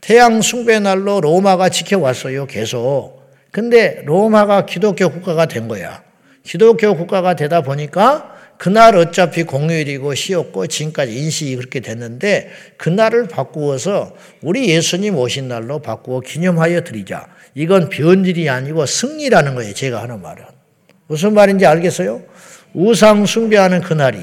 태양 0.00 0.42
숭배 0.42 0.78
날로 0.78 1.20
로마가 1.20 1.68
지켜왔어요. 1.68 2.46
계속. 2.46 3.22
근데 3.50 4.02
로마가 4.04 4.66
기독교 4.66 5.08
국가가 5.10 5.46
된 5.46 5.68
거야. 5.68 6.02
기독교 6.42 6.96
국가가 6.96 7.34
되다 7.34 7.62
보니까 7.62 8.35
그날 8.58 8.96
어차피 8.96 9.42
공휴일이고 9.42 10.14
쉬었고 10.14 10.66
지금까지 10.66 11.14
인식이 11.14 11.56
그렇게 11.56 11.80
됐는데 11.80 12.50
그날을 12.76 13.28
바꾸어서 13.28 14.16
우리 14.42 14.68
예수님 14.68 15.16
오신 15.16 15.48
날로 15.48 15.80
바꾸어 15.80 16.20
기념하여 16.20 16.82
드리자. 16.82 17.26
이건 17.54 17.88
변질이 17.88 18.48
아니고 18.48 18.86
승리라는 18.86 19.54
거예요. 19.54 19.74
제가 19.74 20.02
하는 20.02 20.20
말은. 20.22 20.44
무슨 21.06 21.34
말인지 21.34 21.66
알겠어요? 21.66 22.22
우상 22.74 23.26
숭배하는 23.26 23.80
그날이 23.80 24.18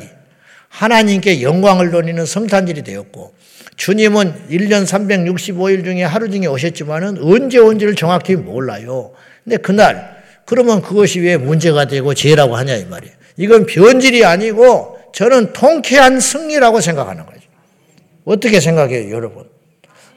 하나님께 0.70 1.42
영광을 1.42 1.92
돌리는 1.92 2.26
성탄절이 2.26 2.84
되었고 2.84 3.34
주님은 3.76 4.50
1년 4.50 4.86
365일 4.86 5.84
중에 5.84 6.04
하루 6.04 6.30
중에 6.30 6.46
오셨지만은 6.46 7.20
언제 7.22 7.58
온지를 7.58 7.96
정확히 7.96 8.36
몰라요. 8.36 9.14
근데 9.44 9.58
그날 9.58 10.24
그러면 10.46 10.82
그것이 10.82 11.20
왜 11.20 11.38
문제가 11.38 11.86
되고 11.86 12.14
죄라고 12.14 12.56
하냐 12.56 12.76
이 12.76 12.86
말이에요. 12.86 13.23
이건 13.38 13.66
변질이 13.66 14.26
아니고 14.26 15.00
저는 15.14 15.54
통쾌한 15.54 16.20
승리라고 16.20 16.82
생각하는 16.82 17.26
거죠. 17.26 17.42
어떻게 18.26 18.60
생각해요, 18.60 19.14
여러분? 19.14 19.50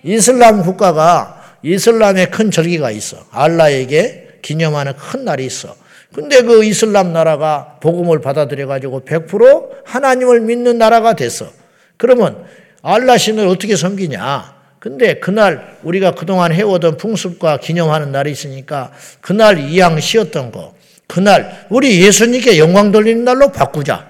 이슬람 0.02 0.62
국가가 0.62 1.42
이슬람의 1.62 2.30
큰 2.30 2.50
절기가 2.50 2.90
있어. 2.92 3.18
알라에게 3.30 4.38
기념하는 4.42 4.94
큰 4.96 5.24
날이 5.24 5.44
있어. 5.46 5.74
근데 6.14 6.42
그 6.42 6.64
이슬람 6.64 7.12
나라가 7.12 7.78
복음을 7.80 8.20
받아들여 8.20 8.66
가지고 8.66 9.02
100% 9.04 9.84
하나님을 9.84 10.40
믿는 10.40 10.78
나라가 10.78 11.14
됐어. 11.14 11.50
그러면 11.96 12.44
알라 12.82 13.18
신을 13.18 13.46
어떻게 13.48 13.74
섬기냐? 13.74 14.54
근데 14.78 15.18
그날 15.18 15.76
우리가 15.82 16.12
그동안 16.12 16.52
해오던 16.52 16.96
풍습과 16.96 17.58
기념하는 17.58 18.12
날이 18.12 18.30
있으니까 18.30 18.92
그날 19.20 19.58
이양 19.58 19.98
쉬었던 19.98 20.52
거, 20.52 20.75
그날 21.06 21.66
우리 21.70 22.02
예수님께 22.04 22.58
영광 22.58 22.92
돌리는 22.92 23.24
날로 23.24 23.52
바꾸자. 23.52 24.06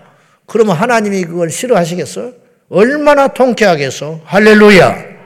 그러면 0.47 0.77
하나님이 0.77 1.25
그걸 1.25 1.51
싫어하시겠어? 1.51 2.33
얼마나 2.69 3.29
통쾌하겠어? 3.29 4.21
할렐루야. 4.25 5.17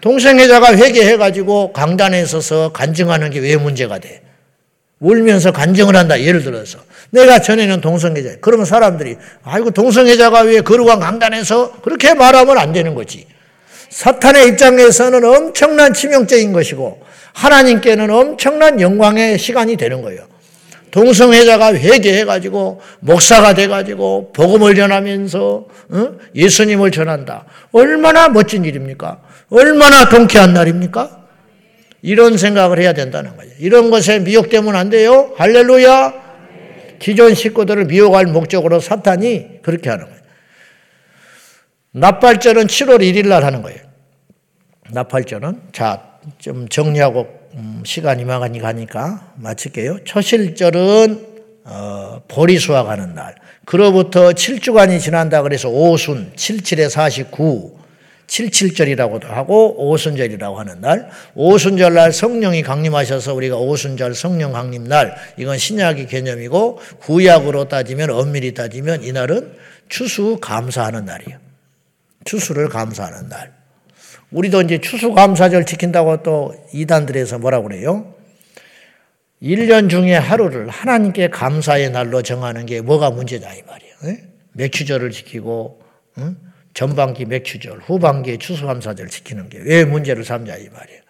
동생회자가 0.00 0.76
회개해가지고 0.76 1.72
강단에 1.72 2.24
서서 2.24 2.72
간증하는 2.72 3.30
게 3.30 3.40
왜 3.40 3.56
문제가 3.56 3.98
돼? 3.98 4.22
울면서 5.00 5.52
간증을 5.52 5.96
한다. 5.96 6.20
예를 6.20 6.42
들어서. 6.42 6.78
내가 7.10 7.40
전에는 7.40 7.80
동성애자. 7.80 8.36
그러면 8.40 8.66
사람들이, 8.66 9.16
아이고, 9.42 9.70
동성애자가 9.70 10.42
왜 10.42 10.60
거룩한 10.60 11.00
강단에서 11.00 11.80
그렇게 11.82 12.14
말하면 12.14 12.58
안 12.58 12.72
되는 12.72 12.94
거지. 12.94 13.26
사탄의 13.88 14.48
입장에서는 14.48 15.24
엄청난 15.24 15.94
치명적인 15.94 16.52
것이고, 16.52 17.02
하나님께는 17.32 18.10
엄청난 18.10 18.80
영광의 18.80 19.38
시간이 19.38 19.76
되는 19.76 20.02
거예요. 20.02 20.20
동성애자가 20.90 21.74
회개해가지고, 21.74 22.80
목사가 23.00 23.54
돼가지고, 23.54 24.32
복음을 24.32 24.74
전하면서, 24.74 25.66
어? 25.90 26.12
예수님을 26.34 26.90
전한다. 26.90 27.44
얼마나 27.72 28.28
멋진 28.28 28.64
일입니까? 28.64 29.20
얼마나 29.50 30.08
통쾌한 30.08 30.52
날입니까? 30.52 31.20
이런 32.02 32.36
생각을 32.36 32.78
해야 32.78 32.92
된다는 32.92 33.36
거죠. 33.36 33.50
이런 33.58 33.90
것에 33.90 34.20
미혹되면 34.20 34.74
안 34.74 34.90
돼요. 34.90 35.34
할렐루야. 35.36 36.30
기존 36.98 37.34
식구들을 37.34 37.86
미혹할 37.86 38.26
목적으로 38.26 38.80
사탄이 38.80 39.62
그렇게 39.62 39.90
하는 39.90 40.04
거예요. 40.06 40.20
납발절은 41.92 42.66
7월 42.66 43.00
1일 43.00 43.26
날 43.26 43.44
하는 43.44 43.62
거예요. 43.62 43.80
납발절은 44.90 45.60
자, 45.72 46.18
좀 46.38 46.68
정리하고 46.68 47.39
음, 47.54 47.82
시간이 47.84 48.24
많이 48.24 48.60
가니까 48.60 49.32
마칠게요. 49.36 50.04
초실절은 50.04 51.26
어, 51.64 52.22
보리 52.28 52.58
수확하는 52.58 53.14
날. 53.14 53.34
그로부터 53.64 54.30
7주간이 54.30 55.00
지난다 55.00 55.42
그래서 55.42 55.68
오순 55.68 56.32
77에 56.34 56.88
49 56.88 57.80
77절이라고도 58.30 59.24
하고 59.24 59.74
오순절이라고 59.90 60.58
하는 60.60 60.80
날, 60.80 61.10
오순절 61.34 61.94
날 61.94 62.12
성령이 62.12 62.62
강림하셔서 62.62 63.34
우리가 63.34 63.56
오순절 63.56 64.14
성령 64.14 64.52
강림 64.52 64.84
날, 64.84 65.16
이건 65.36 65.58
신약의 65.58 66.06
개념이고 66.06 66.78
구약으로 67.00 67.68
따지면 67.68 68.10
엄밀히 68.10 68.54
따지면 68.54 69.02
이날은 69.02 69.52
추수 69.88 70.38
감사하는 70.40 71.04
날이에요. 71.06 71.38
추수를 72.24 72.68
감사하는 72.68 73.28
날. 73.28 73.59
우리도 74.30 74.62
이제 74.62 74.78
추수 74.78 75.12
감사절 75.12 75.66
지킨다고 75.66 76.22
또 76.22 76.54
이단들에서 76.72 77.38
뭐라고 77.38 77.68
그래요? 77.68 78.14
1년 79.42 79.88
중에 79.88 80.14
하루를 80.14 80.68
하나님께 80.68 81.28
감사의 81.30 81.90
날로 81.90 82.22
정하는 82.22 82.66
게 82.66 82.80
뭐가 82.80 83.10
문제냐 83.10 83.52
이 83.54 83.62
말이에요. 83.66 84.18
맥주절을 84.52 85.10
지키고 85.10 85.80
응? 86.18 86.36
전반기 86.74 87.24
맥추절, 87.24 87.78
후반기 87.78 88.38
추수감사절 88.38 89.08
지키는 89.08 89.48
게 89.48 89.58
왜 89.58 89.84
문제를 89.84 90.24
삼냐 90.24 90.56
이 90.56 90.68
말이에요. 90.68 91.00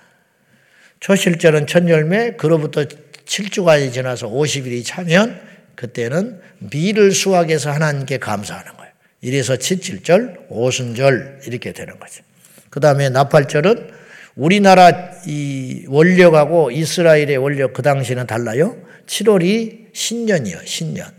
초실절은 1.00 1.66
첫 1.66 1.88
열매, 1.88 2.32
그로부터 2.32 2.84
7주간이 2.84 3.92
지나서 3.92 4.28
50일이 4.28 4.84
차면 4.84 5.40
그때는 5.74 6.40
미를 6.58 7.12
수확해서 7.12 7.70
하나님께 7.70 8.18
감사하는 8.18 8.76
거예요. 8.76 8.92
이래서 9.22 9.56
칠칠절, 9.56 10.46
오순절 10.48 11.40
이렇게 11.46 11.72
되는 11.72 11.98
거죠. 11.98 12.22
그 12.70 12.80
다음에 12.80 13.08
나팔절은 13.08 13.90
우리나라 14.36 15.10
이 15.26 15.84
원력하고 15.88 16.70
이스라엘의 16.70 17.36
원력 17.36 17.72
그 17.72 17.82
당시는 17.82 18.26
달라요. 18.26 18.76
7월이 19.06 19.88
신년이요, 19.92 20.58
신년. 20.64 21.10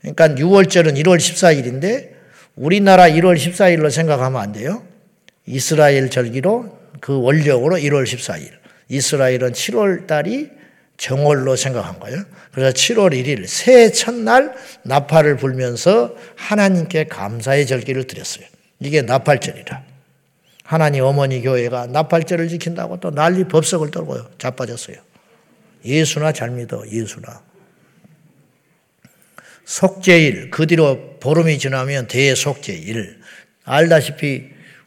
그러니까 0.00 0.28
6월절은 0.28 0.96
1월 1.02 1.18
14일인데 1.18 2.10
우리나라 2.56 3.04
1월 3.04 3.36
14일로 3.36 3.90
생각하면 3.90 4.40
안 4.40 4.52
돼요. 4.52 4.82
이스라엘 5.46 6.10
절기로 6.10 6.78
그 7.00 7.20
원력으로 7.20 7.76
1월 7.76 8.04
14일. 8.04 8.50
이스라엘은 8.88 9.52
7월 9.52 10.06
달이 10.06 10.50
정월로 10.96 11.56
생각한 11.56 12.00
거예요. 12.00 12.22
그래서 12.52 12.72
7월 12.72 13.12
1일 13.12 13.46
새해 13.46 13.90
첫날 13.90 14.54
나팔을 14.82 15.36
불면서 15.36 16.14
하나님께 16.36 17.04
감사의 17.04 17.66
절기를 17.66 18.06
드렸어요. 18.06 18.44
이게 18.80 19.02
나팔절이라. 19.02 19.89
하나님 20.70 21.02
어머니 21.02 21.42
교회가 21.42 21.88
나팔절을 21.88 22.46
지킨다고 22.46 23.00
또 23.00 23.10
난리 23.10 23.42
법석을 23.42 23.90
떨고요. 23.90 24.30
자빠졌어요. 24.38 24.98
예수나 25.84 26.30
잘 26.30 26.50
믿어. 26.50 26.84
예수나. 26.86 27.42
속죄일, 29.64 30.50
그 30.50 30.68
뒤로 30.68 31.18
보름이 31.18 31.58
지나면 31.58 32.06
대속죄일. 32.06 33.18
알다시피 33.64 34.44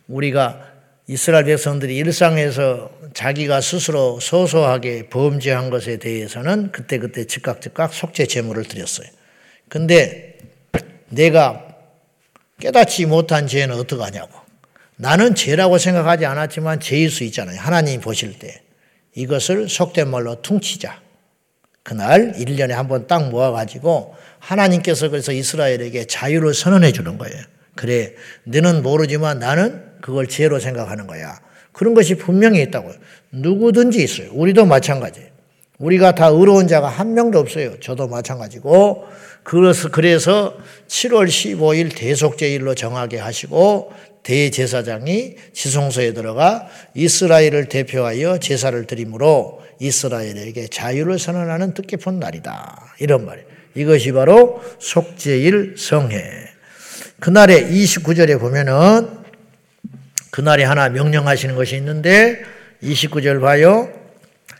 우리가 0.07 0.71
이스라엘 1.07 1.43
백성들이 1.43 1.97
일상에서 1.97 2.89
자기가 3.13 3.59
스스로 3.59 4.21
소소하게 4.21 5.09
범죄한 5.09 5.69
것에 5.69 5.97
대해서는 5.97 6.71
그때그때 6.71 7.25
즉각 7.25 7.59
즉각 7.59 7.93
속죄 7.93 8.27
제물을 8.27 8.63
드렸어요. 8.63 9.09
근데 9.67 10.37
내가 11.09 11.75
깨닫지 12.61 13.05
못한 13.05 13.47
죄는 13.47 13.75
어떡하냐고. 13.75 14.42
나는 14.97 15.35
죄라고 15.35 15.77
생각하지 15.77 16.25
않았지만 16.25 16.79
죄일 16.79 17.09
수 17.09 17.23
있잖아요. 17.25 17.59
하나님이 17.59 17.99
보실 17.99 18.37
때. 18.39 18.61
이것을 19.15 19.69
속된 19.69 20.09
말로 20.09 20.41
퉁치자. 20.41 21.01
그날 21.83 22.33
1년에 22.33 22.69
한 22.71 22.87
번 22.87 23.07
딱 23.07 23.29
모아가지고 23.29 24.15
하나님께서 24.39 25.09
그래서 25.09 25.31
이스라엘에게 25.31 26.05
자유를 26.05 26.53
선언해 26.53 26.91
주는 26.91 27.17
거예요. 27.17 27.35
그래, 27.75 28.13
너는 28.45 28.83
모르지만 28.83 29.39
나는 29.39 29.83
그걸 30.01 30.27
죄로 30.27 30.59
생각하는 30.59 31.07
거야. 31.07 31.39
그런 31.71 31.93
것이 31.93 32.15
분명히 32.15 32.61
있다고요. 32.61 32.93
누구든지 33.31 34.01
있어요. 34.03 34.29
우리도 34.31 34.65
마찬가지. 34.65 35.21
우리가 35.79 36.13
다 36.15 36.27
의로운 36.27 36.67
자가 36.67 36.87
한 36.87 37.13
명도 37.13 37.39
없어요. 37.39 37.79
저도 37.79 38.07
마찬가지고. 38.07 39.05
그래서, 39.43 39.89
그래서 39.89 40.57
7월 40.87 41.27
15일 41.27 41.95
대속제일로 41.95 42.75
정하게 42.75 43.17
하시고 43.17 43.91
대제사장이 44.23 45.35
지성소에 45.51 46.13
들어가 46.13 46.67
이스라엘을 46.95 47.67
대표하여 47.67 48.39
제사를 48.39 48.85
드림으로 48.85 49.61
이스라엘에게 49.79 50.67
자유를 50.67 51.19
선언하는 51.19 51.73
뜻깊은 51.73 52.19
날이다. 52.19 52.95
이런 52.99 53.25
말이에요. 53.25 53.47
이것이 53.75 54.11
바로 54.13 54.63
속죄일 54.79 55.75
성회. 55.77 56.21
그날에 57.19 57.67
29절에 57.67 58.39
보면은 58.39 59.23
그날에 60.31 60.63
하나 60.63 60.89
명령하시는 60.89 61.55
것이 61.55 61.75
있는데 61.77 62.43
29절 62.81 63.41
봐요. 63.41 64.02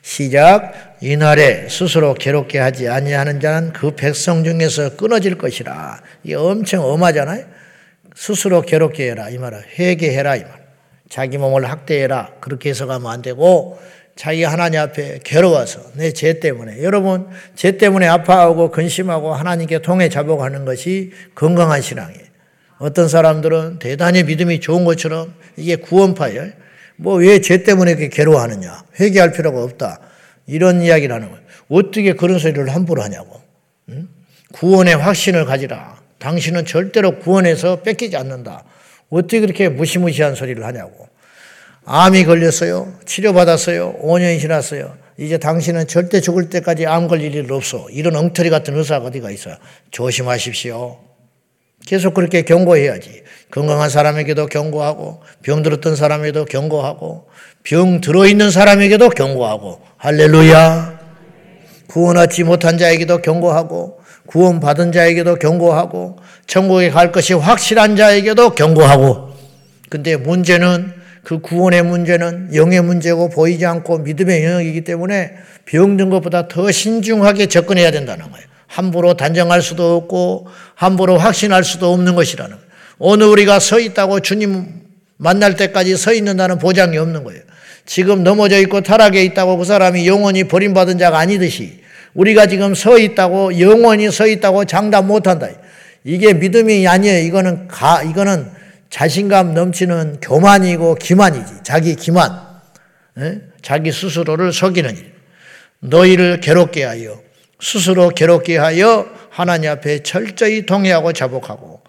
시작. 0.04 0.98
이날에 1.02 1.70
스스로 1.70 2.13
괴롭게 2.13 2.60
하지 2.60 2.89
아니하는 2.89 3.39
자는 3.39 3.72
그 3.72 3.96
백성 3.96 4.44
중에서 4.44 4.98
끊어질 4.98 5.38
것이라. 5.38 6.02
이게 6.24 6.36
엄청 6.36 6.84
엄하잖아요. 6.86 7.46
스스로 8.13 8.62
괴롭게 8.62 9.10
해라 9.10 9.30
이 9.30 9.38
말은 9.38 9.62
회개해라 9.80 10.36
이 10.36 10.44
말. 10.44 10.52
자기 11.10 11.38
몸을 11.38 11.70
학대해라 11.70 12.34
그렇게 12.42 12.70
해서 12.70 12.86
가면 12.86 13.12
안 13.12 13.22
되고 13.22 13.80
자기 14.16 14.44
하나님 14.44 14.80
앞에 14.82 15.20
괴로워서 15.24 15.80
내 15.96 16.12
죄 16.12 16.39
때문에 16.39 16.84
여러분 16.84 17.28
죄 17.56 17.78
때문에 17.78 18.08
아파하고 18.08 18.72
근심하고 18.72 19.34
하나님께 19.34 19.82
통해 19.82 20.10
잡아가는 20.10 20.66
것이 20.66 21.12
건강한 21.34 21.82
신앙이에요. 21.82 22.24
어떤 22.78 23.08
사람들은 23.08 23.80
대단히 23.80 24.24
믿음이 24.24 24.60
좋은 24.60 24.84
것처럼 24.86 25.34
이게 25.56 25.78
구원파예요. 25.78 26.62
뭐 27.04 27.20
왜 27.22 27.39
죄 27.42 27.63
때문에 27.63 27.92
이렇게 27.92 28.08
괴로워하느냐? 28.08 28.84
회개할 29.00 29.34
필요가 29.34 29.62
없다. 29.62 30.00
이런 30.48 30.82
이야기를 30.82 31.13
하는 31.13 31.30
거예요. 31.30 31.44
어떻게 31.70 32.13
그런 32.13 32.39
소리를 32.39 32.68
함부로 32.74 33.02
하냐고. 33.04 33.42
응? 33.89 34.08
구원의 34.54 34.96
확신을 34.96 35.46
가지라. 35.46 35.98
당신은 36.20 36.66
절대로 36.66 37.20
구원해서 37.20 37.82
뺏기지 37.82 38.16
않는다. 38.16 38.63
어떻게 39.10 39.42
그렇게 39.42 39.68
무시무시한 39.70 40.36
소리를 40.36 40.63
하냐고. 40.66 41.08
암이 41.86 42.24
걸렸어요. 42.24 42.94
치료받았어요. 43.06 43.98
5년이 44.02 44.39
지났어요. 44.39 44.96
이제 45.18 45.38
당신은 45.38 45.88
절대 45.88 46.22
죽을 46.22 46.50
때까지 46.50 46.86
암 46.86 47.08
걸릴 47.10 47.36
일 47.36 47.52
없어. 47.52 47.88
이런 47.92 48.16
엉터리 48.16 48.50
같은 48.50 48.78
의사가 48.78 49.08
어디가 49.08 49.30
있어요. 49.32 49.56
조심하십시오. 49.92 50.98
계속 51.86 52.13
그렇게 52.13 52.43
경고해야지. 52.43 53.24
건강한 53.52 53.89
사람에게도 53.89 54.48
경고하고, 54.48 55.22
병 55.43 55.63
들었던 55.63 55.96
사람에게도 55.96 56.46
경고하고, 56.46 57.28
병 57.63 58.02
들어있는 58.02 58.52
사람에게도 58.52 59.10
경고하고, 59.10 59.82
할렐루야. 59.98 61.00
구원 61.88 62.17
얻지 62.17 62.43
못한 62.43 62.78
자에게도 62.78 63.22
경고하고, 63.22 64.00
구원 64.26 64.60
받은 64.60 64.91
자에게도 64.91 65.36
경고하고, 65.36 66.17
천국에 66.48 66.89
갈 66.89 67.12
것이 67.12 67.34
확실한 67.34 67.96
자에게도 67.96 68.52
경고하고, 68.52 69.34
근데 69.89 70.15
문제는 70.15 71.04
그 71.24 71.39
구원의 71.39 71.84
문제는 71.84 72.54
영의 72.54 72.82
문제고 72.82 73.30
보이지 73.30 73.65
않고 73.65 74.00
믿음의 74.00 74.43
영역이기 74.43 74.82
때문에 74.82 75.36
병든 75.65 76.10
것보다 76.10 76.48
더 76.48 76.69
신중하게 76.69 77.46
접근해야 77.46 77.91
된다는 77.91 78.30
거예요. 78.30 78.46
함부로 78.73 79.13
단정할 79.13 79.62
수도 79.62 79.95
없고 79.97 80.47
함부로 80.73 81.19
확신할 81.19 81.63
수도 81.63 81.93
없는 81.93 82.15
것이라는 82.15 82.55
거예요. 82.55 82.67
오늘 82.97 83.27
우리가 83.27 83.59
서 83.59 83.79
있다고 83.79 84.21
주님 84.21 84.65
만날 85.17 85.55
때까지 85.55 85.95
서 85.95 86.12
있는다는 86.12 86.57
보장이 86.57 86.97
없는 86.97 87.23
거예요. 87.23 87.41
지금 87.86 88.23
넘어져 88.23 88.57
있고 88.62 88.81
타락해 88.81 89.23
있다고 89.25 89.57
그 89.57 89.65
사람이 89.65 90.07
영원히 90.07 90.45
버림받은 90.45 90.97
자가 90.97 91.19
아니듯이 91.19 91.81
우리가 92.15 92.47
지금 92.47 92.73
서 92.73 92.97
있다고 92.97 93.59
영원히 93.59 94.09
서 94.09 94.25
있다고 94.25 94.65
장담 94.65 95.05
못 95.05 95.27
한다. 95.27 95.49
이게 96.03 96.33
믿음이 96.33 96.88
아니에요. 96.88 97.27
이거는 97.27 97.67
가 97.67 98.01
이거는 98.01 98.49
자신감 98.89 99.53
넘치는 99.53 100.17
교만이고 100.19 100.95
기만이지. 100.95 101.53
자기 101.63 101.95
기만. 101.95 102.31
에? 103.19 103.39
자기 103.62 103.91
스스로를 103.91 104.51
속이는 104.51 104.97
일. 104.97 105.13
너희를 105.79 106.39
괴롭게 106.39 106.83
하여 106.83 107.22
스스로 107.63 108.10
괴롭게 108.10 108.58
하여 108.58 109.08
하나님 109.30 109.71
앞에 109.71 110.04
철저히 110.04 110.65
동의하고 110.65 111.13
자복하고 111.13 111.82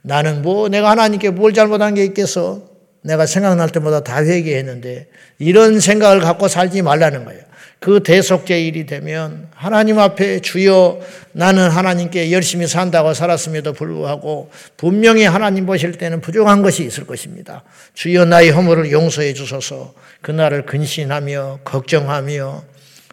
나는 0.00 0.42
뭐 0.42 0.68
내가 0.68 0.90
하나님께 0.90 1.30
뭘 1.30 1.52
잘못한 1.52 1.94
게 1.94 2.04
있겠어? 2.04 2.62
내가 3.02 3.26
생각날 3.26 3.68
때마다 3.70 4.04
다 4.04 4.24
회개했는데 4.24 5.08
이런 5.40 5.80
생각을 5.80 6.20
갖고 6.20 6.46
살지 6.46 6.82
말라는 6.82 7.24
거예요. 7.24 7.42
그 7.80 8.02
대속제일이 8.02 8.86
되면 8.86 9.48
하나님 9.54 9.98
앞에 9.98 10.40
주여 10.40 11.00
나는 11.32 11.68
하나님께 11.68 12.32
열심히 12.32 12.66
산다고 12.66 13.14
살았음에도 13.14 13.72
불구하고 13.72 14.50
분명히 14.76 15.24
하나님 15.24 15.66
보실 15.66 15.92
때는 15.92 16.20
부족한 16.20 16.62
것이 16.62 16.84
있을 16.84 17.06
것입니다. 17.06 17.64
주여 17.94 18.24
나의 18.24 18.50
허물을 18.50 18.90
용서해 18.90 19.32
주소서 19.32 19.94
그날을 20.22 20.66
근신하며 20.66 21.60
걱정하며 21.64 22.62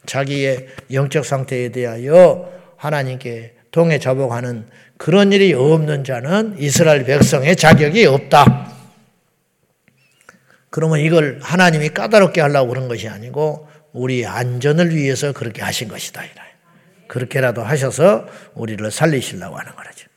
자기의 0.06 0.68
영적 0.92 1.26
상태에 1.26 1.70
대하여 1.70 2.52
하나님께 2.78 3.54
동해 3.72 4.00
자복하는 4.00 4.68
그런 4.98 5.34
일이 5.34 5.54
없는 5.54 6.04
자는 6.04 6.56
이스라엘 6.58 7.04
백성의 7.04 7.56
자격이 7.56 8.06
없다. 8.06 8.72
그러면 10.70 11.00
이걸 11.00 11.40
하나님이 11.42 11.90
까다롭게 11.90 12.42
하려고 12.42 12.70
그런 12.70 12.88
것이 12.88 13.08
아니고 13.08 13.68
우리 13.94 14.26
안전을 14.26 14.96
위해서 14.96 15.32
그렇게 15.32 15.62
하신 15.62 15.88
것이다. 15.88 16.22
그렇게라도 17.08 17.64
하셔서 17.64 18.26
우리를 18.56 18.90
살리시려고 18.92 19.58
하는 19.58 19.74
거죠. 19.76 20.08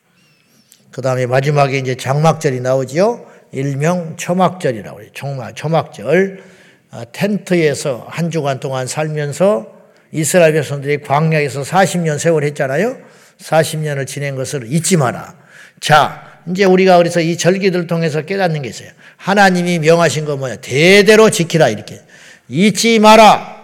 그 0.90 1.00
다음에 1.00 1.26
마지막에 1.26 1.78
이제 1.78 1.94
장막절이 1.94 2.60
나오지요. 2.60 3.24
일명 3.52 4.16
초막절이라고 4.16 5.02
해요. 5.02 5.10
초막절. 5.54 6.42
아, 6.90 7.04
텐트에서 7.12 8.06
한 8.08 8.30
주간 8.30 8.60
동안 8.60 8.86
살면서 8.86 9.77
이스라엘 10.12 10.52
백성들이 10.54 11.02
광야에서 11.02 11.62
40년 11.62 12.18
세월 12.18 12.44
했잖아요. 12.44 12.98
40년을 13.38 14.06
지낸 14.06 14.36
것을 14.36 14.70
잊지 14.72 14.96
마라. 14.96 15.34
자, 15.80 16.40
이제 16.48 16.64
우리가 16.64 16.96
그래서 16.96 17.20
이 17.20 17.36
절기들 17.36 17.86
통해서 17.86 18.22
깨닫는 18.22 18.62
게 18.62 18.68
있어요. 18.68 18.90
하나님이 19.16 19.78
명하신 19.80 20.24
거 20.24 20.36
뭐냐? 20.36 20.56
대대로 20.56 21.30
지키라 21.30 21.68
이렇게. 21.68 22.00
잊지 22.48 22.98
마라. 22.98 23.58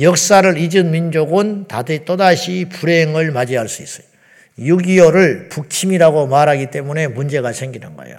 역사를 0.00 0.58
잊은 0.58 0.90
민족은 0.90 1.68
다들 1.68 2.04
또다시 2.04 2.66
불행을 2.70 3.30
맞이할 3.30 3.68
수 3.68 3.82
있어요. 3.82 4.06
6.25를 4.58 5.50
북침이라고 5.50 6.26
말하기 6.26 6.70
때문에 6.70 7.08
문제가 7.08 7.52
생기는 7.52 7.94
거예요. 7.96 8.18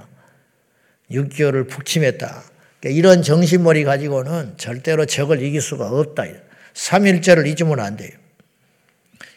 6.25를 1.12 1.68
북침했다. 1.68 2.44
그러니까 2.80 2.98
이런 2.98 3.24
정신머리 3.24 3.84
가지고는 3.84 4.54
절대로 4.58 5.06
적을 5.06 5.42
이길 5.42 5.62
수가 5.62 5.88
없다. 5.88 6.26
3.1절을 6.78 7.48
잊으면 7.48 7.80
안 7.80 7.98
돼요. 7.98 8.12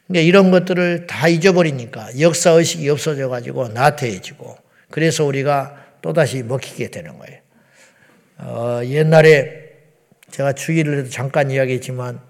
그러니까 0.07 0.27
이런 0.27 0.51
것들을 0.51 1.07
다 1.07 1.29
잊어버리니까 1.29 2.21
역사의식이 2.21 2.89
없어져 2.91 3.29
가지고 3.29 3.69
나태해지고 3.69 4.57
그래서 4.91 5.25
우리가 5.25 5.87
또다시 6.03 6.43
먹히게 6.43 6.91
되는 6.91 7.19
거예요. 7.19 7.41
어, 8.39 8.81
옛날에 8.85 9.71
제가 10.31 10.53
주기를 10.53 11.09
잠깐 11.11 11.51
이야기했지만 11.51 12.21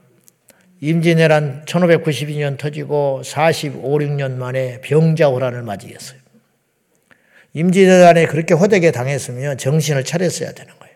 임진왜란 0.80 1.64
1592년 1.66 2.56
터지고 2.56 3.22
45, 3.24 3.98
6년 3.98 4.32
만에 4.32 4.80
병자호란을 4.80 5.62
맞이했어요. 5.62 6.18
임진왜란에 7.52 8.26
그렇게 8.26 8.54
호되게 8.54 8.92
당했으면 8.92 9.58
정신을 9.58 10.04
차렸어야 10.04 10.52
되는 10.52 10.72
거예요. 10.78 10.94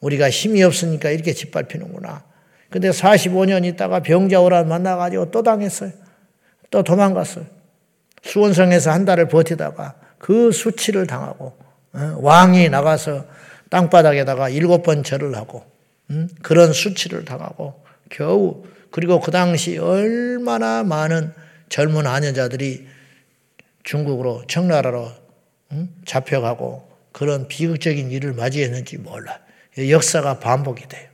우리가 0.00 0.30
힘이 0.30 0.62
없으니까 0.62 1.10
이렇게 1.10 1.32
짓밟히는구나. 1.32 2.27
근데 2.70 2.90
45년 2.90 3.64
있다가 3.64 4.00
병자호란 4.00 4.68
만나가지고 4.68 5.30
또 5.30 5.42
당했어요. 5.42 5.92
또 6.70 6.82
도망갔어요. 6.82 7.46
수원성에서 8.22 8.90
한 8.90 9.04
달을 9.04 9.28
버티다가 9.28 9.94
그 10.18 10.52
수치를 10.52 11.06
당하고 11.06 11.56
어, 11.94 12.16
왕이 12.20 12.68
나가서 12.68 13.24
땅바닥에다가 13.70 14.48
일곱 14.48 14.82
번 14.82 15.02
절을 15.02 15.36
하고 15.36 15.64
그런 16.42 16.72
수치를 16.72 17.24
당하고 17.24 17.82
겨우 18.10 18.64
그리고 18.90 19.20
그 19.20 19.30
당시 19.30 19.78
얼마나 19.78 20.82
많은 20.82 21.32
젊은 21.68 22.06
아녀자들이 22.06 22.86
중국으로 23.84 24.42
청나라로 24.48 25.12
잡혀가고 26.06 26.88
그런 27.12 27.48
비극적인 27.48 28.10
일을 28.10 28.32
맞이했는지 28.32 28.98
몰라. 28.98 29.38
역사가 29.76 30.40
반복이 30.40 30.88
돼요. 30.88 31.07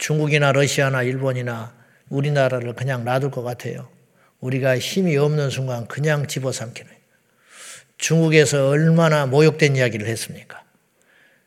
중국이나 0.00 0.50
러시아나 0.52 1.02
일본이나 1.02 1.74
우리나라를 2.08 2.74
그냥 2.74 3.04
놔둘 3.04 3.30
것 3.30 3.42
같아요. 3.42 3.88
우리가 4.40 4.78
힘이 4.78 5.16
없는 5.18 5.50
순간 5.50 5.86
그냥 5.86 6.26
집어삼키는. 6.26 6.90
중국에서 7.98 8.70
얼마나 8.70 9.26
모욕된 9.26 9.76
이야기를 9.76 10.08
했습니까? 10.08 10.64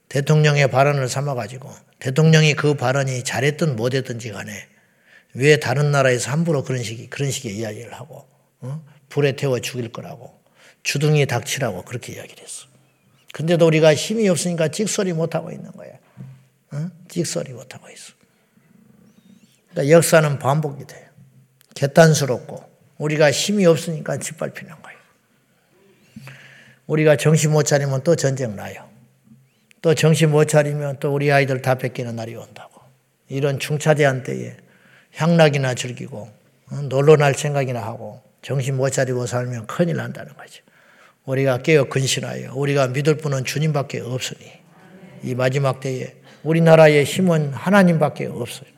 대통령의 0.08 0.70
발언을 0.70 1.10
삼아가지고 1.10 1.74
대통령이 1.98 2.54
그 2.54 2.76
발언이 2.76 3.24
잘했든 3.24 3.76
못했든지 3.76 4.32
간에 4.32 4.68
왜 5.34 5.58
다른 5.58 5.90
나라에서 5.90 6.32
함부로 6.32 6.64
그런 6.64 6.84
식의, 6.84 7.08
그런 7.10 7.32
식의 7.32 7.58
이야기를 7.58 7.92
하고, 7.94 8.28
어? 8.60 8.86
불에 9.10 9.32
태워 9.32 9.60
죽일 9.60 9.92
거라고, 9.92 10.40
주둥이 10.84 11.26
닥치라고 11.26 11.86
그렇게 11.86 12.14
이야기를 12.14 12.44
했어. 12.44 12.68
근데도 13.34 13.66
우리가 13.66 13.96
힘이 13.96 14.30
없으니까 14.30 14.68
찍소리 14.68 15.14
못하고 15.14 15.52
있는 15.52 15.72
거야. 15.72 15.94
어? 16.72 16.90
찍소리 17.08 17.54
못하고 17.54 17.90
있어. 17.90 18.14
그러니까 19.74 19.96
역사는 19.96 20.40
반복이 20.40 20.86
돼요. 20.88 21.08
개탄스럽고, 21.76 22.64
우리가 22.98 23.32
힘이 23.32 23.66
없으니까 23.66 24.18
짓밟히는 24.18 24.74
거예요. 24.82 25.00
우리가 26.88 27.18
정신 27.18 27.52
못 27.52 27.64
차리면 27.64 28.04
또 28.04 28.16
전쟁 28.16 28.56
나요. 28.56 28.88
또 29.82 29.94
정신 29.94 30.32
못 30.32 30.46
차리면 30.46 30.98
또 31.00 31.14
우리 31.14 31.32
아이들 31.32 31.62
다 31.62 31.76
뺏기는 31.76 32.16
날이 32.16 32.36
온다고. 32.36 32.82
이런 33.28 33.60
중차대한 33.60 34.24
때에 34.24 34.56
향락이나 35.16 35.74
즐기고 35.74 36.30
어, 36.72 36.76
놀러 36.84 37.16
날 37.16 37.34
생각이나 37.34 37.82
하고 37.82 38.22
정신 38.42 38.78
못 38.78 38.90
차리고 38.90 39.26
살면 39.26 39.68
큰일 39.68 39.98
난다는 39.98 40.36
거죠. 40.36 40.64
우리가 41.26 41.60
깨어 41.60 41.86
근신하여 41.86 42.54
우리가 42.54 42.88
믿을 42.88 43.18
분은 43.18 43.46
주님밖에 43.46 44.02
없으니 44.02 44.52
이 45.24 45.36
마지막 45.36 45.80
때에 45.80 46.16
우리나라의 46.44 47.06
힘은 47.06 47.54
하나님밖에 47.54 48.26
없어요. 48.26 48.73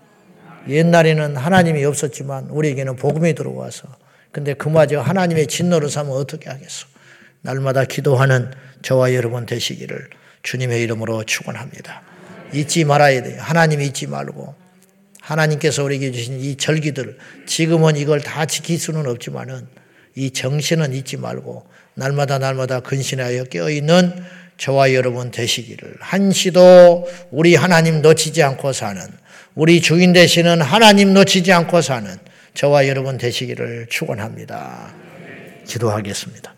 옛날에는 0.68 1.38
하나님이 1.38 1.84
없었지만 1.86 2.46
우리에게는 2.50 2.96
복음이 2.96 3.34
들어와서 3.36 3.88
근데 4.32 4.54
그마저 4.54 5.00
하나님의 5.00 5.48
진노를 5.48 5.90
삼으면 5.90 6.18
어떻게 6.18 6.50
하겠어? 6.50 6.88
날마다 7.42 7.86
기도하는 7.86 8.52
저와 8.82 9.14
여러분 9.14 9.46
되시기를 9.46 10.10
주님의 10.44 10.82
이름으로 10.84 11.24
축원합니다. 11.24 12.02
잊지 12.54 12.84
말아야 12.86 13.24
돼요. 13.24 13.38
하나님 13.40 13.82
잊지 13.82 14.08
말고 14.08 14.56
하나님께서 15.22 15.84
우리에게 15.84 16.12
주신 16.12 16.40
이 16.40 16.56
절기들 16.56 17.18
지금은 17.48 17.96
이걸 17.98 18.22
다 18.22 18.46
지킬 18.46 18.78
수는 18.78 19.08
없지만은 19.08 19.68
이 20.16 20.32
정신은 20.32 20.94
잊지 20.94 21.18
말고 21.18 21.66
날마다 21.96 22.38
날마다 22.38 22.80
근신하여 22.82 23.46
깨어 23.46 23.70
있는 23.70 24.14
저와 24.58 24.94
여러분 24.94 25.32
되시기를 25.32 25.98
한시도 26.00 27.08
우리 27.32 27.56
하나님 27.56 28.02
놓치지 28.02 28.44
않고 28.44 28.74
사는 28.74 29.02
우리 29.56 29.80
주인 29.80 30.12
되시는 30.12 30.62
하나님 30.62 31.14
놓치지 31.14 31.54
않고 31.54 31.82
사는 31.82 32.14
저와 32.56 32.90
여러분 32.90 33.18
되시기를 33.18 33.88
축원합니다. 33.90 34.94
기도하겠습니다. 35.66 36.54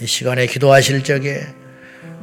이 0.00 0.06
시간에 0.06 0.46
기도하실 0.48 1.04
적에 1.04 1.40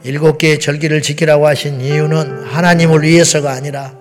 일곱 0.03 0.39
개의 0.39 0.59
절기를 0.59 1.01
지키라고 1.01 1.47
하신 1.47 1.79
이유는 1.79 2.43
하나님을 2.43 3.03
위해서가 3.03 3.53
아니라 3.53 3.97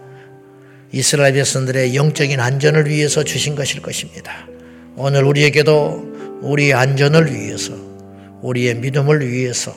이스라엘 0.90 1.34
백성들의 1.34 1.94
영적인 1.94 2.40
안전을 2.40 2.88
위해서 2.88 3.22
주신 3.22 3.54
것일 3.54 3.82
것입니다. 3.82 4.48
오늘 4.96 5.22
우리에게도 5.22 6.40
우리의 6.42 6.74
안전을 6.74 7.32
위해서, 7.32 7.74
우리의 8.42 8.74
믿음을 8.74 9.24
위해서 9.30 9.72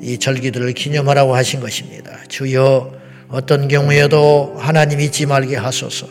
이 0.00 0.18
절기들을 0.18 0.72
기념하라고 0.72 1.36
하신 1.36 1.60
것입니다. 1.60 2.18
주여 2.26 3.01
어떤 3.32 3.66
경우에도 3.66 4.54
하나님 4.58 5.00
잊지 5.00 5.24
말게 5.24 5.56
하소서. 5.56 6.06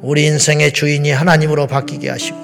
우리 0.00 0.24
인생의 0.24 0.72
주인이 0.72 1.12
하나님으로 1.12 1.66
바뀌게 1.66 2.08
하시고 2.08 2.38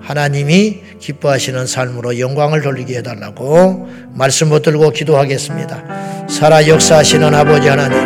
하나님이 0.00 0.82
기뻐하시는 1.00 1.66
삶으로 1.66 2.20
영광을 2.20 2.62
돌리게 2.62 2.98
해달라고 2.98 3.88
말씀 4.14 4.50
붙들고 4.50 4.90
기도하겠습니다. 4.90 6.26
살아 6.28 6.66
역사하시는 6.66 7.34
아버지 7.34 7.68
하나님 7.68 7.98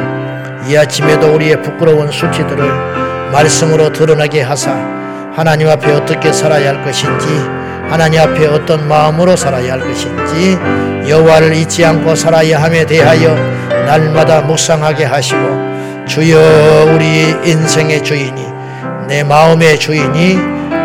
이 0.69 0.77
아침에도 0.77 1.35
우리의 1.35 1.63
부끄러운 1.63 2.11
수치들을 2.11 3.31
말씀으로 3.31 3.93
드러나게 3.93 4.41
하사 4.41 4.73
하나님 5.35 5.69
앞에 5.69 5.93
어떻게 5.93 6.33
살아야 6.33 6.71
할 6.71 6.85
것인지 6.85 7.27
하나님 7.91 8.21
앞에 8.21 8.47
어떤 8.47 8.89
마음으로 8.89 9.37
살아야 9.37 9.75
할 9.75 9.81
것인지 9.81 10.57
여호와를 11.11 11.55
잊지 11.57 11.85
않고 11.85 12.15
살아야 12.15 12.63
함에 12.63 12.87
대하여 12.87 13.35
날마다 13.85 14.43
묵상하게 14.43 15.05
하시고 15.07 15.41
주여 16.07 16.39
우리 16.95 17.35
인생의 17.45 18.05
주인이 18.05 18.47
내 19.09 19.25
마음의 19.25 19.81
주인이 19.81 20.39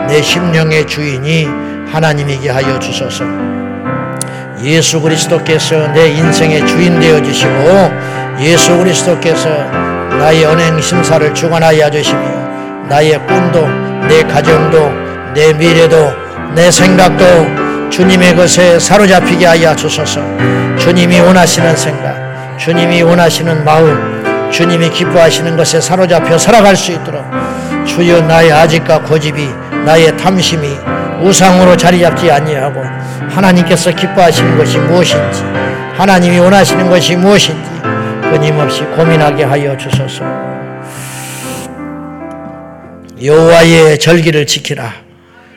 내 0.07 0.21
심령의 0.21 0.87
주인이 0.87 1.47
하나님이게 1.91 2.49
하여 2.49 2.79
주소서. 2.79 3.23
예수 4.63 4.99
그리스도께서 4.99 5.87
내 5.93 6.07
인생의 6.09 6.65
주인 6.65 6.99
되어 6.99 7.21
주시고 7.21 7.51
예수 8.39 8.75
그리스도께서 8.77 9.47
나의 9.47 10.43
언행 10.45 10.81
심사를 10.81 11.33
주관하여 11.35 11.91
주시며 11.91 12.87
나의 12.89 13.19
꿈도 13.27 13.67
내 14.07 14.23
가정도 14.23 14.91
내 15.35 15.53
미래도 15.53 16.11
내 16.55 16.71
생각도 16.71 17.25
주님의 17.89 18.35
것에 18.35 18.79
사로잡히게 18.79 19.45
하여 19.45 19.75
주소서 19.75 20.21
주님이 20.77 21.19
원하시는 21.19 21.75
생각 21.75 22.57
주님이 22.57 23.01
원하시는 23.01 23.63
마음 23.63 24.51
주님이 24.51 24.89
기뻐하시는 24.89 25.55
것에 25.57 25.81
사로잡혀 25.81 26.37
살아갈 26.37 26.75
수 26.75 26.91
있도록 26.91 27.23
주여 27.85 28.21
나의 28.21 28.51
아직과 28.51 29.01
고집이 29.01 29.47
나의 29.85 30.15
탐심이 30.17 30.77
우상으로 31.21 31.77
자리 31.77 32.01
잡지 32.01 32.29
아니하고 32.31 32.83
하나님께서 33.29 33.91
기뻐하시는 33.91 34.57
것이 34.57 34.77
무엇인지 34.77 35.43
하나님이 35.97 36.39
원하시는 36.39 36.89
것이 36.89 37.15
무엇인지 37.15 37.75
끊임없이 38.29 38.83
고민하게 38.83 39.43
하여 39.43 39.77
주소서. 39.77 40.25
여호와의 43.23 43.97
절기를 43.99 44.45
지키라. 44.45 44.93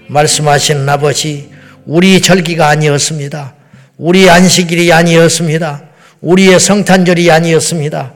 말씀하시는 0.06 0.88
아버지, 0.88 1.50
우리 1.88 2.20
절기가 2.20 2.68
아니었습니다. 2.68 3.55
우리 3.96 4.29
안식일이 4.29 4.92
아니었습니다. 4.92 5.85
우리의 6.20 6.61
성탄절이 6.61 7.31
아니었습니다. 7.31 8.12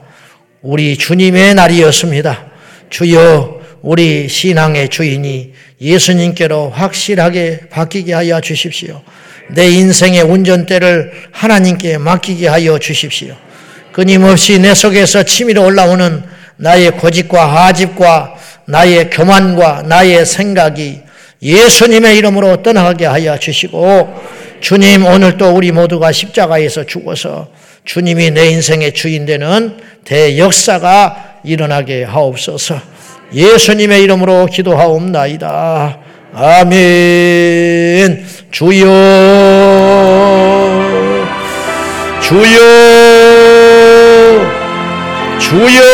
우리 0.61 0.95
주님의 0.95 1.55
날이었습니다. 1.55 2.51
주여, 2.91 3.61
우리 3.81 4.29
신앙의 4.29 4.89
주인이 4.89 5.53
예수님께로 5.81 6.69
확실하게 6.69 7.61
바뀌게 7.71 8.13
하여 8.13 8.39
주십시오. 8.41 9.01
내 9.49 9.67
인생의 9.71 10.21
운전대를 10.21 11.11
하나님께 11.31 11.97
맡기게 11.97 12.47
하여 12.47 12.77
주십시오. 12.77 13.35
끊임없이 13.91 14.59
내 14.59 14.75
속에서 14.75 15.23
치밀어 15.23 15.63
올라오는 15.63 16.21
나의 16.57 16.91
고집과 16.91 17.65
하집과 17.65 18.35
나의 18.67 19.09
교만과 19.09 19.81
나의 19.87 20.27
생각이 20.27 21.01
예수님의 21.43 22.17
이름으로 22.17 22.63
떠나게 22.63 23.05
하여 23.05 23.37
주시고 23.37 24.13
주님 24.61 25.05
오늘 25.05 25.37
또 25.37 25.51
우리 25.51 25.71
모두가 25.71 26.11
십자가에서 26.11 26.85
죽어서 26.85 27.49
주님이 27.85 28.31
내 28.31 28.47
인생의 28.49 28.93
주인 28.93 29.25
되는 29.25 29.77
대역사가 30.05 31.41
일어나게 31.43 32.03
하옵소서 32.03 32.93
예수님의 33.33 34.03
이름으로 34.03 34.45
기도하옵나이다. 34.45 35.99
아멘. 36.35 38.25
주여, 38.51 38.85
주여, 42.21 42.57
주여 45.39 45.92